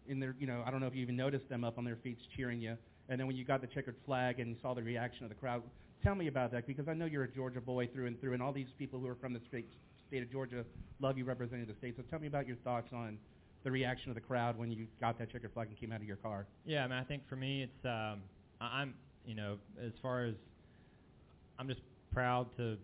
[0.08, 1.96] in their, you know, I don't know if you even noticed them up on their
[1.96, 2.76] feet cheering you.
[3.08, 5.34] And then when you got the checkered flag and you saw the reaction of the
[5.36, 5.62] crowd,
[6.02, 8.42] tell me about that because I know you're a Georgia boy through and through, and
[8.42, 9.66] all these people who are from the state,
[10.08, 10.64] state of Georgia
[11.00, 11.94] love you representing the state.
[11.96, 13.18] So tell me about your thoughts on
[13.62, 16.06] the reaction of the crowd when you got that checkered flag and came out of
[16.06, 16.46] your car.
[16.64, 18.20] Yeah, I mean, I think for me, it's um,
[18.60, 18.94] I- I'm,
[19.24, 20.34] you know, as far as
[21.60, 22.78] I'm just proud to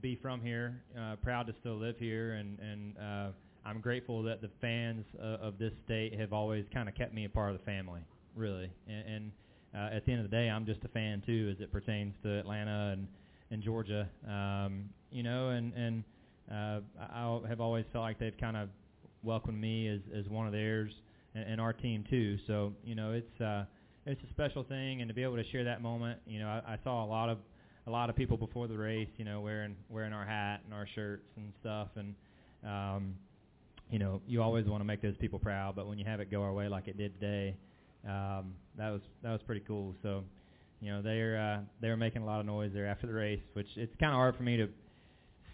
[0.00, 3.28] be from here, uh, proud to still live here, and and uh,
[3.66, 7.24] I'm grateful that the fans uh, of this state have always kind of kept me
[7.24, 8.00] a part of the family,
[8.36, 8.70] really.
[8.86, 9.32] And, and
[9.74, 12.14] uh, at the end of the day, I'm just a fan too, as it pertains
[12.22, 13.08] to Atlanta and
[13.50, 14.08] and Georgia.
[14.28, 16.04] Um, you know, and and
[16.48, 18.68] uh, I have always felt like they've kind of
[19.24, 20.92] welcomed me as as one of theirs
[21.34, 22.38] and, and our team too.
[22.46, 23.64] So you know, it's uh,
[24.06, 26.74] it's a special thing, and to be able to share that moment, you know, I,
[26.74, 27.38] I saw a lot of
[27.86, 30.86] a lot of people before the race, you know, wearing wearing our hat and our
[30.94, 32.14] shirts and stuff, and
[32.64, 33.14] um,
[33.90, 36.30] you know, you always want to make those people proud, but when you have it
[36.30, 37.56] go our way like it did today,
[38.08, 39.94] um, that was that was pretty cool.
[40.02, 40.24] So,
[40.80, 43.68] you know, they're uh, they're making a lot of noise there after the race, which
[43.76, 44.68] it's kind of hard for me to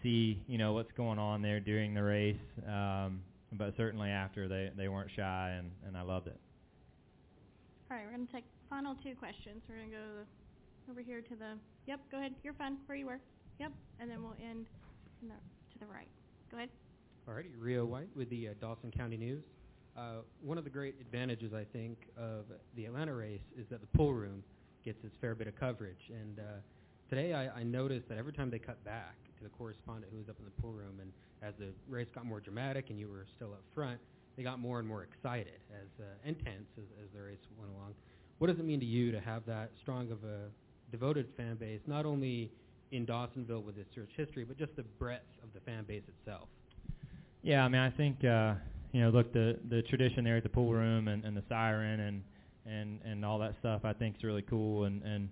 [0.03, 2.37] see, you know, what's going on there during the race,
[2.67, 3.21] um,
[3.53, 6.39] but certainly after they they weren't shy, and and I loved it.
[7.91, 9.63] All right, we're going to take final two questions.
[9.69, 10.05] We're going to go
[10.91, 11.59] over here to the.
[11.87, 12.35] Yep, go ahead.
[12.43, 13.21] You're fine where you were.
[13.61, 14.67] Yep, and then we'll end
[15.23, 16.09] the, to the right.
[16.51, 16.71] Go ahead.
[17.29, 19.45] Alrighty, Rio White with the uh, Dawson County News.
[19.97, 22.45] Uh, one of the great advantages, I think, of
[22.77, 24.43] the Atlanta race is that the pool room
[24.85, 26.11] gets its fair bit of coverage.
[26.11, 26.43] And uh,
[27.11, 30.29] today I, I noticed that every time they cut back to the correspondent who was
[30.29, 31.13] up in the pool room, and
[31.43, 33.99] as the race got more dramatic and you were still up front,
[34.37, 37.93] they got more and more excited as uh, intense as, as the race went along.
[38.39, 40.47] What does it mean to you to have that strong of a
[40.91, 42.51] devoted fan base, not only
[42.93, 46.49] in Dawsonville with its rich history, but just the breadth of the fan base itself?
[47.43, 48.55] Yeah, I mean, I think uh,
[48.93, 52.01] you know, look, the the tradition there at the pool room and, and the siren
[52.01, 52.23] and
[52.67, 54.85] and and all that stuff, I think is really cool.
[54.85, 55.29] And and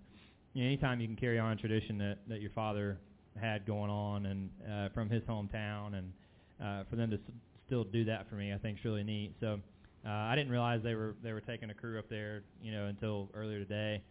[0.54, 2.98] you know, anytime you can carry on a tradition that that your father
[3.40, 6.12] had going on and uh, from his hometown, and
[6.62, 7.22] uh, for them to s-
[7.66, 9.34] still do that for me, I think is really neat.
[9.40, 9.60] So
[10.06, 12.86] uh, I didn't realize they were they were taking a crew up there, you know,
[12.86, 14.02] until earlier today.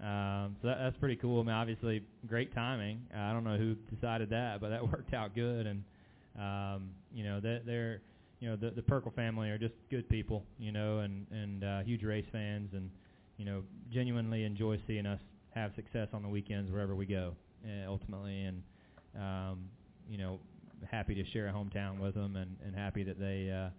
[0.00, 1.40] Um, so that, that's pretty cool.
[1.40, 3.02] I mean, obviously, great timing.
[3.14, 5.66] Uh, I don't know who decided that, but that worked out good.
[5.66, 5.84] And
[6.38, 8.00] um, you know, they, they're
[8.40, 11.80] you know the the Pirkle family are just good people, you know, and and uh,
[11.82, 12.90] huge race fans, and
[13.36, 13.62] you know,
[13.92, 15.20] genuinely enjoy seeing us
[15.54, 17.34] have success on the weekends wherever we go,
[17.66, 18.44] uh, ultimately.
[18.44, 18.62] And
[19.16, 19.64] um,
[20.08, 20.40] you know,
[20.90, 23.50] happy to share a hometown with them, and and happy that they.
[23.50, 23.70] Uh,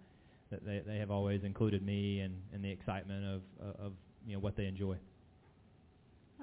[0.50, 3.42] that they they have always included me and in the excitement of
[3.80, 3.92] of
[4.26, 4.96] you know what they enjoy.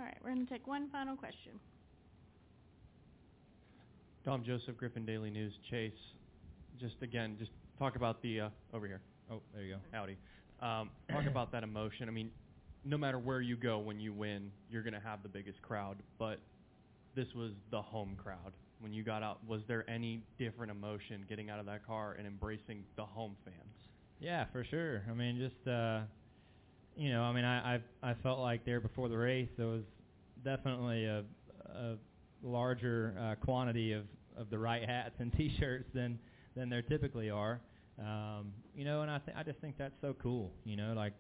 [0.02, 1.52] All right, we're going to take one final question.
[4.26, 5.54] Dom Joseph, Griffin Daily News.
[5.70, 5.92] Chase,
[6.80, 9.02] just again, just talk about the uh, over here.
[9.32, 9.80] Oh, there you go.
[9.92, 10.18] Howdy.
[10.60, 12.10] Um, talk about that emotion.
[12.10, 12.32] I mean,
[12.84, 15.98] no matter where you go when you win, you're going to have the biggest crowd.
[16.18, 16.40] But
[17.16, 18.54] this was the home crowd.
[18.80, 22.26] When you got out, was there any different emotion getting out of that car and
[22.26, 23.76] embracing the home fans?
[24.20, 25.04] Yeah, for sure.
[25.08, 26.02] I mean, just uh,
[26.96, 27.80] you know, I mean, I I,
[28.12, 29.84] I felt like there before the race there was
[30.44, 31.24] definitely a,
[31.68, 31.96] a
[32.44, 34.06] larger uh, quantity of
[34.38, 36.20] of the right hats and T-shirts than
[36.56, 37.62] than there typically are.
[38.00, 40.52] Um, you know, and I th- I just think that's so cool.
[40.64, 41.14] You know, like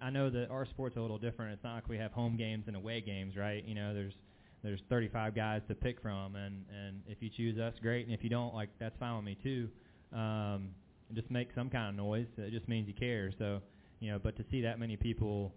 [0.00, 1.52] I know that our sport's a little different.
[1.52, 3.64] It's not like we have home games and away games, right?
[3.66, 4.14] You know, there's
[4.62, 8.22] there's 35 guys to pick from, and and if you choose us, great, and if
[8.22, 9.68] you don't, like that's fine with me too.
[10.16, 10.70] Um,
[11.14, 12.26] just make some kind of noise.
[12.36, 13.32] It just means you care.
[13.38, 13.60] So,
[14.00, 15.52] you know, but to see that many people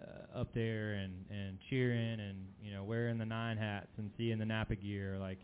[0.00, 4.38] uh, up there and and cheering and you know wearing the nine hats and seeing
[4.38, 5.38] the Napa gear, like,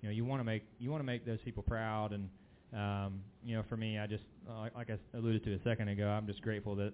[0.00, 2.12] you know, you want to make you want to make those people proud.
[2.12, 2.28] And
[2.74, 6.08] um, you know, for me, I just uh, like I alluded to a second ago,
[6.08, 6.92] I'm just grateful that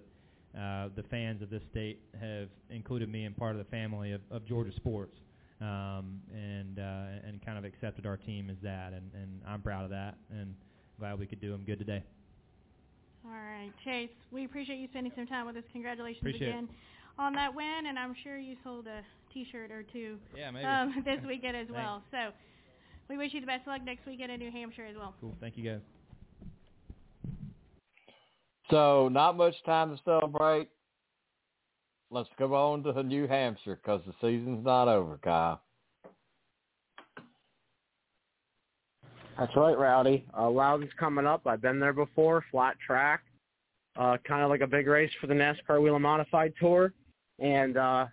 [0.57, 4.21] uh, the fans of this state have included me in part of the family of,
[4.31, 5.15] of Georgia sports.
[5.61, 9.85] Um, and uh, and kind of accepted our team as that, and, and I'm proud
[9.85, 10.53] of that, and
[10.99, 12.03] glad we could do them good today.
[13.25, 15.63] All right, Chase, we appreciate you spending some time with us.
[15.73, 17.21] Congratulations Appreciate again it.
[17.21, 19.01] on that win, and I'm sure you sold a
[19.33, 20.65] T-shirt or two Yeah, maybe.
[20.65, 22.03] um, this weekend as well.
[22.11, 22.29] So
[23.09, 25.13] we wish you the best of luck next weekend in New Hampshire as well.
[25.19, 25.35] Cool.
[25.41, 25.81] Thank you, guys.
[28.69, 30.69] So not much time to celebrate.
[32.11, 35.61] Let's go on to New Hampshire because the season's not over, Kyle.
[39.37, 40.25] That's right, Rowdy.
[40.37, 41.45] Uh, Loudon's coming up.
[41.45, 42.43] I've been there before.
[42.51, 43.21] Flat track,
[43.97, 46.93] uh, kind of like a big race for the NASCAR Whelen Modified Tour,
[47.39, 48.05] and uh,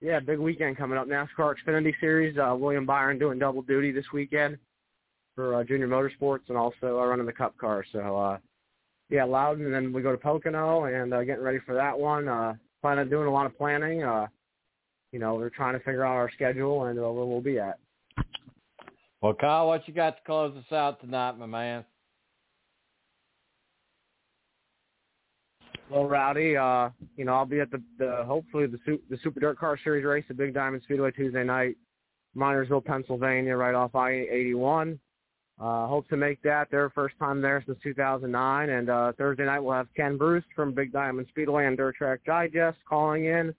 [0.00, 1.08] yeah, big weekend coming up.
[1.08, 2.38] NASCAR Xfinity Series.
[2.38, 4.58] Uh, William Byron doing double duty this weekend
[5.34, 7.84] for uh, Junior Motorsports, and also uh, running the Cup car.
[7.92, 8.38] So uh,
[9.08, 12.28] yeah, Loudon, and then we go to Pocono and uh, getting ready for that one.
[12.28, 14.04] Uh, planning on doing a lot of planning.
[14.04, 14.28] Uh,
[15.12, 17.78] you know, we're trying to figure out our schedule and uh, where we'll be at.
[19.22, 21.84] Well, Kyle, what you got to close us out tonight, my man?
[25.90, 28.78] Well, Rowdy, uh, you know, I'll be at the, the hopefully the
[29.10, 31.76] the Super DIRTcar Series race at Big Diamond Speedway Tuesday night,
[32.36, 34.98] Minersville, Pennsylvania, right off I-81.
[35.60, 38.70] Uh, hope to make that their first time there since 2009.
[38.70, 42.20] And uh, Thursday night we'll have Ken Bruce from Big Diamond Speedway and Dirt Track
[42.24, 43.54] Digest calling in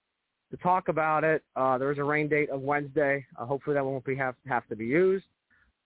[0.49, 1.43] to talk about it.
[1.55, 3.23] Uh, there's a rain date of Wednesday.
[3.37, 5.25] Uh, hopefully that won't be have have to be used.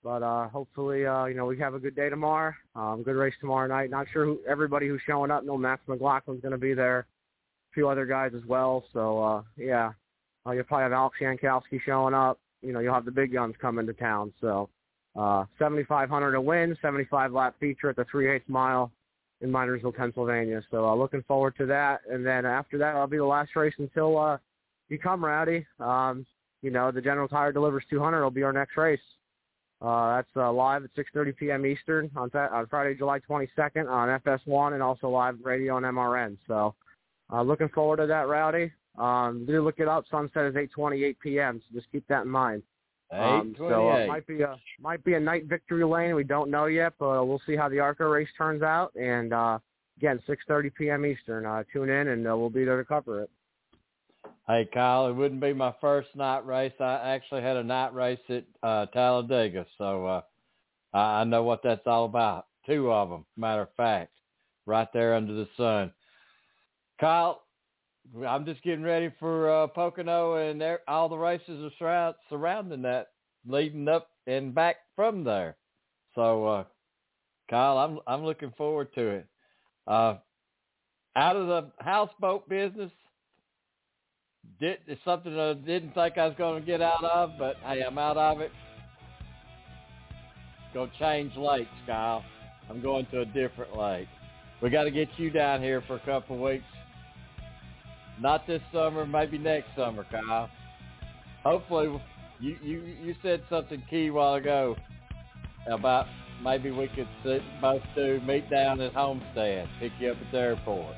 [0.05, 2.53] But uh, hopefully, uh, you know, we have a good day tomorrow.
[2.75, 3.89] Um, good race tomorrow night.
[3.89, 5.43] Not sure who everybody who's showing up.
[5.43, 6.99] No, Max McLaughlin's going to be there.
[6.99, 8.83] A few other guys as well.
[8.93, 9.93] So uh, yeah,
[10.45, 12.39] uh, you'll probably have Alex Jankowski showing up.
[12.61, 14.31] You know, you'll have the big guns coming to town.
[14.41, 14.69] So
[15.15, 18.91] uh, 7,500 to win, 75 lap feature at the 3 8 mile
[19.41, 20.61] in Minersville, Pennsylvania.
[20.69, 22.01] So uh, looking forward to that.
[22.07, 24.37] And then after that, I'll be the last race until uh,
[24.87, 25.65] you come, Rowdy.
[25.79, 26.27] Um,
[26.61, 28.99] you know, the General Tire delivers 200 will be our next race.
[29.81, 31.65] Uh, that's uh, live at 6:30 p.m.
[31.65, 36.37] Eastern on, th- on Friday, July 22nd on FS1 and also live radio on MRN.
[36.47, 36.75] So,
[37.31, 38.71] uh, looking forward to that, Rowdy.
[38.97, 40.05] Um, do look it up.
[40.09, 41.61] Sunset is 8:28 p.m.
[41.67, 42.63] So just keep that in mind.
[43.11, 46.15] Um, so uh, might be a might be a night victory lane.
[46.15, 48.95] We don't know yet, but we'll see how the ARCA race turns out.
[48.95, 49.59] And uh,
[49.97, 51.05] again, 6:30 p.m.
[51.05, 51.45] Eastern.
[51.45, 53.29] Uh, tune in, and uh, we'll be there to cover it.
[54.47, 56.73] Hey, Kyle, it wouldn't be my first night race.
[56.79, 60.21] I actually had a night race at uh, Talladega, so uh,
[60.95, 62.45] I know what that's all about.
[62.65, 64.11] Two of them, matter of fact,
[64.65, 65.91] right there under the sun.
[66.99, 67.43] Kyle,
[68.27, 73.09] I'm just getting ready for uh, Pocono, and all the races are surround, surrounding that,
[73.47, 75.57] leading up and back from there.
[76.13, 76.63] So uh,
[77.49, 79.27] Kyle, I'm I'm looking forward to it.
[79.87, 80.15] Uh,
[81.15, 82.91] out of the houseboat business,
[84.59, 87.83] did it's something I didn't think I was going to get out of, but hey,
[87.83, 88.51] I'm out of it.
[90.73, 92.23] Go change lakes, Kyle.
[92.69, 94.07] I'm going to a different lake.
[94.61, 96.65] We got to get you down here for a couple of weeks.
[98.19, 100.49] Not this summer, maybe next summer, Kyle.
[101.43, 102.01] Hopefully,
[102.39, 104.75] you you you said something key a while ago
[105.69, 106.07] about
[106.43, 110.37] maybe we could sit, both do meet down at Homestead, pick you up at the
[110.37, 110.95] airport,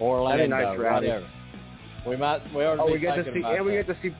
[0.00, 1.26] Orlando, nice, whatever.
[2.06, 4.14] We might we oh, to Oh, we get to see, and we get to see,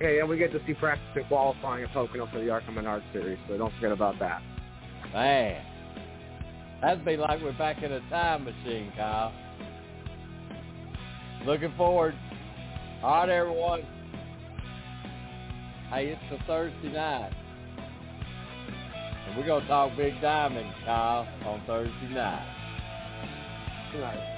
[0.00, 3.02] yeah, and we get to see practice and qualifying and Pocono for the ARCA Menard
[3.12, 3.38] Series.
[3.48, 4.40] So don't forget about that.
[5.12, 5.62] Man,
[6.80, 9.32] that'd be like we're back in a time machine, Kyle.
[11.44, 12.14] Looking forward.
[13.02, 13.82] All right, everyone.
[15.90, 17.32] Hey, it's a Thursday night.
[19.28, 23.92] And we're going to talk Big Diamond, Kyle, on Thursday night.
[23.92, 24.35] Good night.